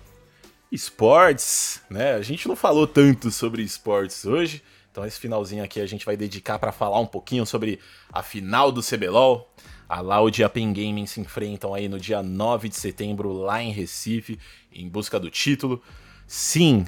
esportes, 0.71 1.81
né? 1.88 2.14
A 2.14 2.23
gente 2.23 2.49
não 2.49 2.57
falou 2.57 2.87
tanto 2.87 3.31
sobre 3.31 3.62
esportes 3.62 4.25
hoje, 4.25 4.62
então 4.92 5.07
esse 5.07 5.18
finalzinho 5.18 5.64
aqui 5.64 5.81
a 5.81 5.87
gente 5.87 6.05
vai 6.05 6.18
dedicar 6.18 6.59
para 6.59 6.70
falar 6.70 7.00
um 7.00 7.07
pouquinho 7.07 7.46
sobre 7.46 7.81
a 8.12 8.22
final 8.22 8.70
do 8.70 8.83
CBLOL. 8.83 9.50
A 9.88 10.00
Loud 10.00 10.40
e 10.40 10.44
a 10.44 10.48
Pen 10.48 10.72
Gaming 10.72 11.07
se 11.07 11.20
enfrentam 11.20 11.74
aí 11.74 11.88
no 11.88 11.98
dia 11.98 12.22
9 12.22 12.68
de 12.68 12.76
setembro 12.76 13.33
lá 13.33 13.62
em 13.62 13.72
Recife, 13.72 14.38
em 14.70 14.87
busca 14.88 15.18
do 15.18 15.31
título. 15.31 15.83
Sim, 16.26 16.85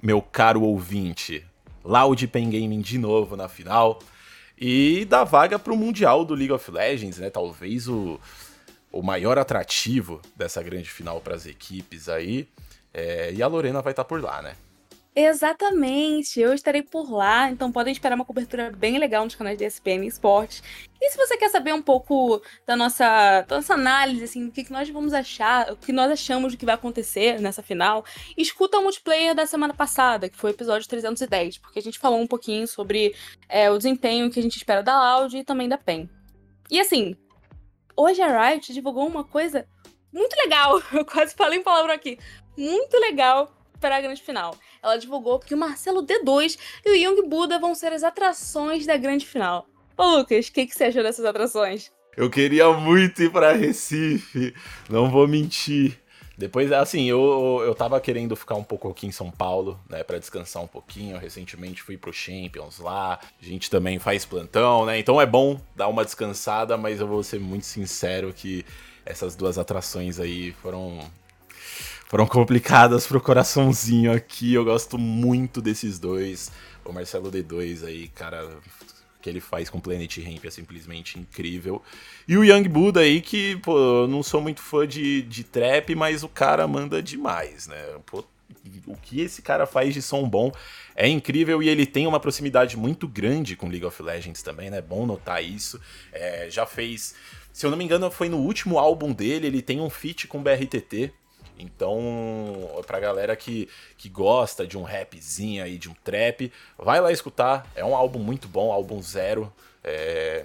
meu 0.00 0.22
caro 0.22 0.62
ouvinte, 0.62 1.44
Loud 1.84 2.24
e 2.24 2.28
Pen 2.28 2.48
Gaming 2.48 2.80
de 2.80 2.96
novo 2.96 3.36
na 3.36 3.48
final. 3.48 3.98
E 4.56 5.04
dá 5.04 5.24
vaga 5.24 5.58
para 5.58 5.72
o 5.72 5.76
Mundial 5.76 6.24
do 6.24 6.34
League 6.34 6.52
of 6.52 6.70
Legends, 6.70 7.18
né? 7.18 7.28
Talvez 7.28 7.88
o, 7.88 8.20
o 8.92 9.02
maior 9.02 9.36
atrativo 9.36 10.20
dessa 10.36 10.62
grande 10.62 10.90
final 10.90 11.20
para 11.20 11.34
as 11.34 11.46
equipes 11.46 12.08
aí. 12.08 12.48
É, 12.94 13.32
e 13.32 13.42
a 13.42 13.46
Lorena 13.46 13.82
vai 13.82 13.92
estar 13.92 14.04
tá 14.04 14.08
por 14.08 14.20
lá, 14.20 14.42
né? 14.42 14.54
Exatamente, 15.14 16.38
eu 16.38 16.54
estarei 16.54 16.80
por 16.80 17.10
lá, 17.10 17.50
então 17.50 17.72
podem 17.72 17.92
esperar 17.92 18.14
uma 18.14 18.24
cobertura 18.24 18.70
bem 18.70 18.98
legal 18.98 19.24
nos 19.24 19.34
canais 19.34 19.58
da 19.58 19.66
ESPN 19.66 20.06
Esportes. 20.06 20.62
E 21.00 21.10
se 21.10 21.16
você 21.16 21.36
quer 21.36 21.48
saber 21.48 21.72
um 21.72 21.82
pouco 21.82 22.40
da 22.64 22.76
nossa, 22.76 23.42
da 23.42 23.56
nossa 23.56 23.74
análise, 23.74 24.22
assim, 24.22 24.46
do 24.46 24.52
que, 24.52 24.70
nós 24.70 24.88
vamos 24.90 25.12
achar, 25.12 25.72
o 25.72 25.76
que 25.76 25.92
nós 25.92 26.12
achamos 26.12 26.52
do 26.52 26.58
que 26.58 26.64
vai 26.64 26.76
acontecer 26.76 27.40
nessa 27.40 27.62
final, 27.62 28.04
escuta 28.36 28.78
o 28.78 28.82
multiplayer 28.82 29.34
da 29.34 29.44
semana 29.44 29.74
passada, 29.74 30.28
que 30.28 30.36
foi 30.36 30.50
o 30.50 30.54
episódio 30.54 30.88
310, 30.88 31.58
porque 31.58 31.80
a 31.80 31.82
gente 31.82 31.98
falou 31.98 32.20
um 32.20 32.26
pouquinho 32.26 32.68
sobre 32.68 33.12
é, 33.48 33.68
o 33.70 33.76
desempenho 33.76 34.30
que 34.30 34.38
a 34.38 34.42
gente 34.42 34.56
espera 34.56 34.84
da 34.84 35.16
Loud 35.16 35.36
e 35.36 35.42
também 35.42 35.68
da 35.68 35.78
PEN. 35.78 36.08
E 36.70 36.78
assim, 36.78 37.16
hoje 37.96 38.22
a 38.22 38.50
Riot 38.50 38.72
divulgou 38.72 39.06
uma 39.06 39.24
coisa 39.24 39.66
muito 40.12 40.36
legal, 40.36 40.80
eu 40.92 41.04
quase 41.04 41.34
falei 41.34 41.58
em 41.58 41.62
palavra 41.62 41.92
aqui, 41.92 42.18
muito 42.56 42.96
legal 42.98 43.57
para 43.80 43.96
a 43.96 44.00
grande 44.00 44.22
final. 44.22 44.56
Ela 44.82 44.96
divulgou 44.96 45.38
que 45.38 45.54
o 45.54 45.58
Marcelo 45.58 46.02
D2 46.02 46.58
e 46.84 46.90
o 46.90 46.94
Young 46.94 47.28
Buda 47.28 47.58
vão 47.58 47.74
ser 47.74 47.92
as 47.92 48.02
atrações 48.02 48.86
da 48.86 48.96
grande 48.96 49.26
final. 49.26 49.66
Ô 49.96 50.16
Lucas, 50.16 50.48
o 50.48 50.52
que, 50.52 50.66
que 50.66 50.74
você 50.74 50.84
achou 50.84 51.02
dessas 51.02 51.24
atrações? 51.24 51.90
Eu 52.16 52.28
queria 52.28 52.72
muito 52.72 53.22
ir 53.22 53.30
para 53.30 53.52
Recife, 53.52 54.54
não 54.88 55.10
vou 55.10 55.28
mentir. 55.28 56.00
Depois, 56.38 56.70
assim, 56.70 57.04
eu, 57.04 57.62
eu 57.64 57.74
tava 57.74 58.00
querendo 58.00 58.36
ficar 58.36 58.54
um 58.54 58.62
pouco 58.62 58.88
aqui 58.88 59.08
em 59.08 59.10
São 59.10 59.28
Paulo, 59.28 59.78
né, 59.90 60.04
para 60.04 60.20
descansar 60.20 60.62
um 60.62 60.68
pouquinho. 60.68 61.18
Recentemente 61.18 61.82
fui 61.82 61.96
pro 61.96 62.12
Champions 62.12 62.78
lá, 62.78 63.18
a 63.42 63.44
gente 63.44 63.68
também 63.68 63.98
faz 63.98 64.24
plantão, 64.24 64.86
né, 64.86 65.00
então 65.00 65.20
é 65.20 65.26
bom 65.26 65.60
dar 65.74 65.88
uma 65.88 66.04
descansada, 66.04 66.76
mas 66.76 67.00
eu 67.00 67.08
vou 67.08 67.24
ser 67.24 67.40
muito 67.40 67.66
sincero 67.66 68.32
que 68.32 68.64
essas 69.04 69.34
duas 69.34 69.58
atrações 69.58 70.20
aí 70.20 70.52
foram 70.62 71.00
foram 72.08 72.26
complicadas 72.26 73.06
pro 73.06 73.20
coraçãozinho 73.20 74.10
aqui. 74.10 74.54
Eu 74.54 74.64
gosto 74.64 74.96
muito 74.96 75.60
desses 75.60 75.98
dois. 75.98 76.50
O 76.82 76.90
Marcelo 76.90 77.30
D2 77.30 77.84
aí, 77.84 78.08
cara, 78.08 78.48
que 79.20 79.28
ele 79.28 79.40
faz 79.40 79.68
com 79.68 79.78
Planet 79.78 80.16
Ramp 80.18 80.42
é 80.46 80.50
simplesmente 80.50 81.18
incrível. 81.18 81.82
E 82.26 82.38
o 82.38 82.42
Young 82.42 82.66
Buddha 82.66 83.00
aí, 83.00 83.20
que, 83.20 83.56
pô, 83.58 83.78
eu 83.78 84.08
não 84.08 84.22
sou 84.22 84.40
muito 84.40 84.62
fã 84.62 84.88
de, 84.88 85.20
de 85.22 85.44
trap, 85.44 85.94
mas 85.94 86.22
o 86.22 86.28
cara 86.28 86.66
manda 86.66 87.02
demais, 87.02 87.66
né? 87.66 87.84
Pô, 88.06 88.24
o 88.86 88.96
que 88.96 89.20
esse 89.20 89.42
cara 89.42 89.66
faz 89.66 89.92
de 89.92 90.00
som 90.00 90.26
bom 90.26 90.50
é 90.96 91.06
incrível 91.06 91.62
e 91.62 91.68
ele 91.68 91.84
tem 91.84 92.06
uma 92.06 92.18
proximidade 92.18 92.74
muito 92.74 93.06
grande 93.06 93.54
com 93.54 93.68
League 93.68 93.84
of 93.84 94.02
Legends 94.02 94.42
também, 94.42 94.70
né? 94.70 94.80
Bom 94.80 95.04
notar 95.04 95.44
isso. 95.44 95.78
É, 96.10 96.48
já 96.50 96.64
fez. 96.64 97.14
Se 97.52 97.66
eu 97.66 97.70
não 97.70 97.76
me 97.76 97.84
engano, 97.84 98.10
foi 98.10 98.30
no 98.30 98.38
último 98.38 98.78
álbum 98.78 99.12
dele, 99.12 99.46
ele 99.46 99.60
tem 99.60 99.78
um 99.78 99.90
feat 99.90 100.26
com 100.26 100.42
BRTT. 100.42 101.12
Então, 101.58 102.82
pra 102.86 103.00
galera 103.00 103.34
que, 103.34 103.68
que 103.96 104.08
gosta 104.08 104.66
de 104.66 104.78
um 104.78 104.82
rapzinho 104.82 105.64
aí, 105.64 105.76
de 105.76 105.90
um 105.90 105.94
trap, 106.04 106.52
vai 106.78 107.00
lá 107.00 107.10
escutar. 107.10 107.66
É 107.74 107.84
um 107.84 107.96
álbum 107.96 108.20
muito 108.20 108.46
bom, 108.46 108.72
álbum 108.72 109.02
zero. 109.02 109.52
É... 109.82 110.44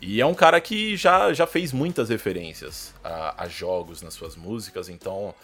E 0.00 0.20
é 0.20 0.26
um 0.26 0.34
cara 0.34 0.60
que 0.60 0.96
já, 0.96 1.32
já 1.32 1.46
fez 1.46 1.72
muitas 1.72 2.08
referências 2.08 2.94
a, 3.02 3.42
a 3.42 3.48
jogos 3.48 4.00
nas 4.00 4.14
suas 4.14 4.36
músicas, 4.36 4.88
então 4.88 5.34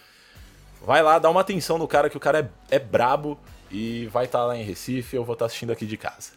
vai 0.81 1.03
lá, 1.03 1.19
dá 1.19 1.29
uma 1.29 1.41
atenção 1.41 1.77
no 1.77 1.89
cara, 1.89 2.09
que 2.09 2.17
o 2.17 2.21
cara 2.21 2.53
é, 2.71 2.77
é 2.77 2.79
brabo 2.79 3.37
e 3.69 4.07
vai 4.13 4.27
estar 4.27 4.39
tá 4.39 4.45
lá 4.47 4.57
em 4.57 4.63
Recife, 4.63 5.17
eu 5.17 5.25
vou 5.25 5.33
estar 5.33 5.45
tá 5.45 5.47
assistindo 5.47 5.73
aqui 5.73 5.85
de 5.87 5.97
casa. 5.97 6.33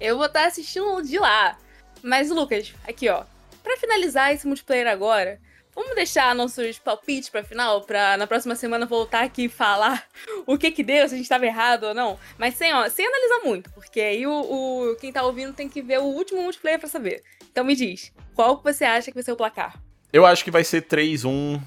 Eu 0.00 0.16
vou 0.16 0.26
estar 0.26 0.42
tá 0.42 0.46
assistindo 0.46 1.02
de 1.02 1.18
lá. 1.18 1.58
Mas, 2.00 2.30
Lucas, 2.30 2.72
aqui 2.86 3.08
ó, 3.08 3.24
para 3.62 3.76
finalizar 3.76 4.32
esse 4.32 4.46
multiplayer 4.46 4.86
agora, 4.86 5.40
Vamos 5.78 5.94
deixar 5.94 6.34
nossos 6.34 6.76
palpites 6.80 7.28
pra 7.28 7.44
final, 7.44 7.82
pra 7.82 8.16
na 8.16 8.26
próxima 8.26 8.56
semana 8.56 8.84
voltar 8.84 9.22
aqui 9.22 9.44
e 9.44 9.48
falar 9.48 10.08
o 10.44 10.58
que 10.58 10.72
que 10.72 10.82
deu, 10.82 11.08
se 11.08 11.14
a 11.14 11.16
gente 11.16 11.28
tava 11.28 11.46
errado 11.46 11.84
ou 11.84 11.94
não. 11.94 12.18
Mas 12.36 12.56
sem, 12.56 12.74
ó, 12.74 12.88
sem 12.88 13.06
analisar 13.06 13.44
muito, 13.44 13.70
porque 13.70 14.00
aí 14.00 14.26
o, 14.26 14.32
o 14.32 14.96
quem 14.96 15.12
tá 15.12 15.22
ouvindo 15.22 15.52
tem 15.52 15.68
que 15.68 15.80
ver 15.80 16.00
o 16.00 16.06
último 16.06 16.42
multiplayer 16.42 16.80
pra 16.80 16.88
saber. 16.88 17.22
Então 17.48 17.62
me 17.62 17.76
diz, 17.76 18.12
qual 18.34 18.58
que 18.58 18.64
você 18.64 18.84
acha 18.84 19.12
que 19.12 19.14
vai 19.14 19.22
ser 19.22 19.30
o 19.30 19.36
placar? 19.36 19.80
Eu 20.12 20.26
acho 20.26 20.42
que 20.42 20.50
vai 20.50 20.64
ser 20.64 20.82
3-1 20.82 21.62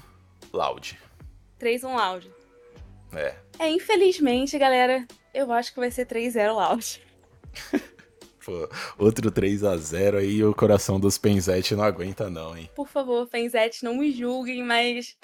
Loud. 0.52 0.98
3-1 1.58 1.96
Loud. 1.96 2.30
É. 3.14 3.34
É, 3.58 3.70
infelizmente, 3.70 4.58
galera, 4.58 5.06
eu 5.32 5.50
acho 5.50 5.72
que 5.72 5.80
vai 5.80 5.90
ser 5.90 6.04
3-0 6.04 6.52
Loud. 6.52 7.02
Pô, 8.44 8.68
outro 8.98 9.30
3 9.30 9.64
a 9.64 9.76
0 9.76 10.18
aí 10.18 10.44
o 10.44 10.54
coração 10.54 10.98
dos 10.98 11.16
Penzete 11.16 11.74
não 11.74 11.84
aguenta 11.84 12.28
não, 12.28 12.56
hein? 12.56 12.70
Por 12.74 12.88
favor, 12.88 13.26
Penzete, 13.28 13.84
não 13.84 13.96
me 13.96 14.12
julguem, 14.12 14.62
mas 14.64 15.16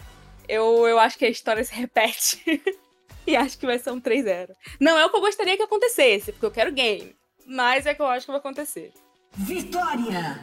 eu, 0.49 0.87
eu 0.87 0.99
acho 0.99 1.19
que 1.19 1.25
a 1.25 1.31
história 1.31 1.63
se 1.65 1.75
repete. 1.75 2.43
e 3.27 3.37
acho 3.37 3.59
que 3.59 3.67
vai 3.67 3.79
ser 3.79 3.91
um 3.91 4.01
3-0. 4.01 4.51
Não 4.81 4.97
é 4.99 5.05
o 5.05 5.11
que 5.11 5.17
eu 5.17 5.21
gostaria 5.21 5.57
que 5.57 5.63
acontecesse, 5.63 6.33
porque 6.33 6.47
eu 6.47 6.51
quero 6.51 6.73
game. 6.73 7.15
Mas 7.47 7.87
é 7.87 7.95
que 7.95 8.01
eu 8.01 8.07
acho 8.07 8.27
que 8.27 8.33
vai 8.33 8.41
acontecer. 8.41 8.93
Vitória! 9.33 10.41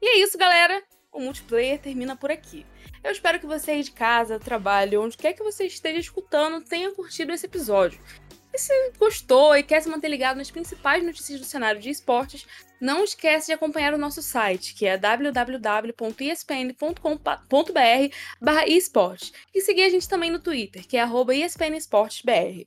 E 0.00 0.06
é 0.06 0.18
isso, 0.18 0.36
galera. 0.36 0.82
O 1.12 1.20
multiplayer 1.20 1.78
termina 1.78 2.16
por 2.16 2.30
aqui. 2.30 2.66
Eu 3.04 3.10
espero 3.10 3.40
que 3.40 3.46
você 3.46 3.72
aí 3.72 3.82
de 3.82 3.90
casa, 3.90 4.38
trabalho, 4.38 5.02
onde 5.02 5.16
quer 5.16 5.32
que 5.32 5.42
você 5.42 5.66
esteja 5.66 5.98
escutando, 5.98 6.64
tenha 6.64 6.92
curtido 6.92 7.32
esse 7.32 7.46
episódio. 7.46 8.00
E 8.54 8.58
se 8.58 8.72
gostou 8.98 9.56
e 9.56 9.62
quer 9.62 9.80
se 9.80 9.88
manter 9.88 10.08
ligado 10.08 10.36
nas 10.36 10.50
principais 10.50 11.02
notícias 11.02 11.40
do 11.40 11.46
cenário 11.46 11.80
de 11.80 11.88
esportes, 11.88 12.46
não 12.78 13.02
esquece 13.02 13.46
de 13.46 13.52
acompanhar 13.52 13.94
o 13.94 13.98
nosso 13.98 14.20
site, 14.20 14.74
que 14.74 14.84
é 14.84 14.98
www.espn.com.br 14.98 15.96
esportes. 18.66 19.32
E 19.54 19.60
seguir 19.62 19.84
a 19.84 19.88
gente 19.88 20.08
também 20.08 20.30
no 20.30 20.38
Twitter, 20.38 20.86
que 20.86 20.98
é 20.98 21.04
espnesportesbr. 21.32 22.66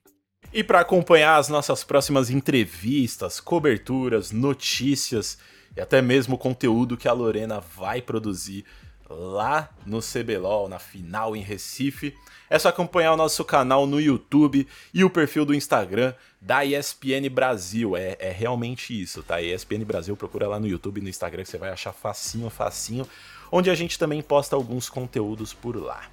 E 0.52 0.64
para 0.64 0.80
acompanhar 0.80 1.38
as 1.38 1.50
nossas 1.50 1.84
próximas 1.84 2.30
entrevistas, 2.30 3.40
coberturas, 3.40 4.32
notícias 4.32 5.38
e 5.76 5.82
até 5.82 6.02
mesmo 6.02 6.36
o 6.36 6.40
conteúdo 6.40 6.96
que 6.96 7.08
a 7.08 7.14
Lorena 7.14 7.60
vai 7.60 8.02
produzir 8.02 8.66
lá 9.10 9.70
no 9.86 10.00
CBLOL, 10.00 10.68
na 10.68 10.80
final 10.80 11.36
em 11.36 11.42
Recife, 11.42 12.16
é 12.50 12.60
só 12.60 12.70
acompanhar 12.70 13.14
o 13.14 13.18
nosso 13.18 13.44
canal 13.44 13.88
no 13.88 14.00
YouTube 14.00 14.68
e 14.94 15.04
o 15.04 15.10
perfil 15.10 15.46
do 15.46 15.54
Instagram 15.54 16.14
da 16.40 16.64
ESPN 16.64 17.30
Brasil. 17.32 17.96
É, 17.98 18.16
é 18.20 18.32
realmente 18.32 19.00
isso, 19.00 19.24
tá? 19.24 19.42
ESPN 19.42 19.84
Brasil, 19.84 20.16
procura 20.16 20.48
lá 20.48 20.60
no 20.60 20.68
YouTube 20.68 21.00
e 21.00 21.04
no 21.04 21.10
Instagram 21.10 21.44
que 21.44 21.50
você 21.50 21.58
vai 21.58 21.72
achar 21.72 21.92
facinho, 21.94 22.50
facinho, 22.50 23.08
onde 23.52 23.70
a 23.70 23.76
gente 23.76 23.98
também 23.98 24.22
posta 24.22 24.56
alguns 24.56 24.90
conteúdos 24.90 25.54
por 25.54 25.76
lá. 25.76 26.04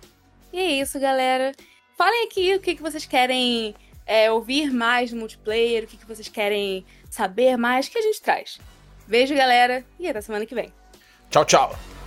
E 0.52 0.58
é 0.58 0.80
isso, 0.80 0.98
galera. 1.00 1.52
Falem 1.96 2.26
aqui 2.26 2.54
o 2.54 2.60
que, 2.60 2.74
que 2.74 2.82
vocês 2.82 3.06
querem 3.06 3.74
é, 4.06 4.30
ouvir 4.30 4.70
mais 4.72 5.12
no 5.12 5.20
multiplayer, 5.20 5.84
o 5.84 5.86
que, 5.86 5.96
que 5.96 6.06
vocês 6.06 6.28
querem 6.28 6.84
saber 7.10 7.56
mais, 7.56 7.88
que 7.88 7.98
a 7.98 8.02
gente 8.02 8.20
traz. 8.20 8.58
Beijo, 9.06 9.34
galera, 9.34 9.84
e 9.98 10.08
até 10.08 10.20
semana 10.20 10.46
que 10.46 10.54
vem. 10.54 10.72
Tchau, 11.30 11.44
tchau! 11.44 12.01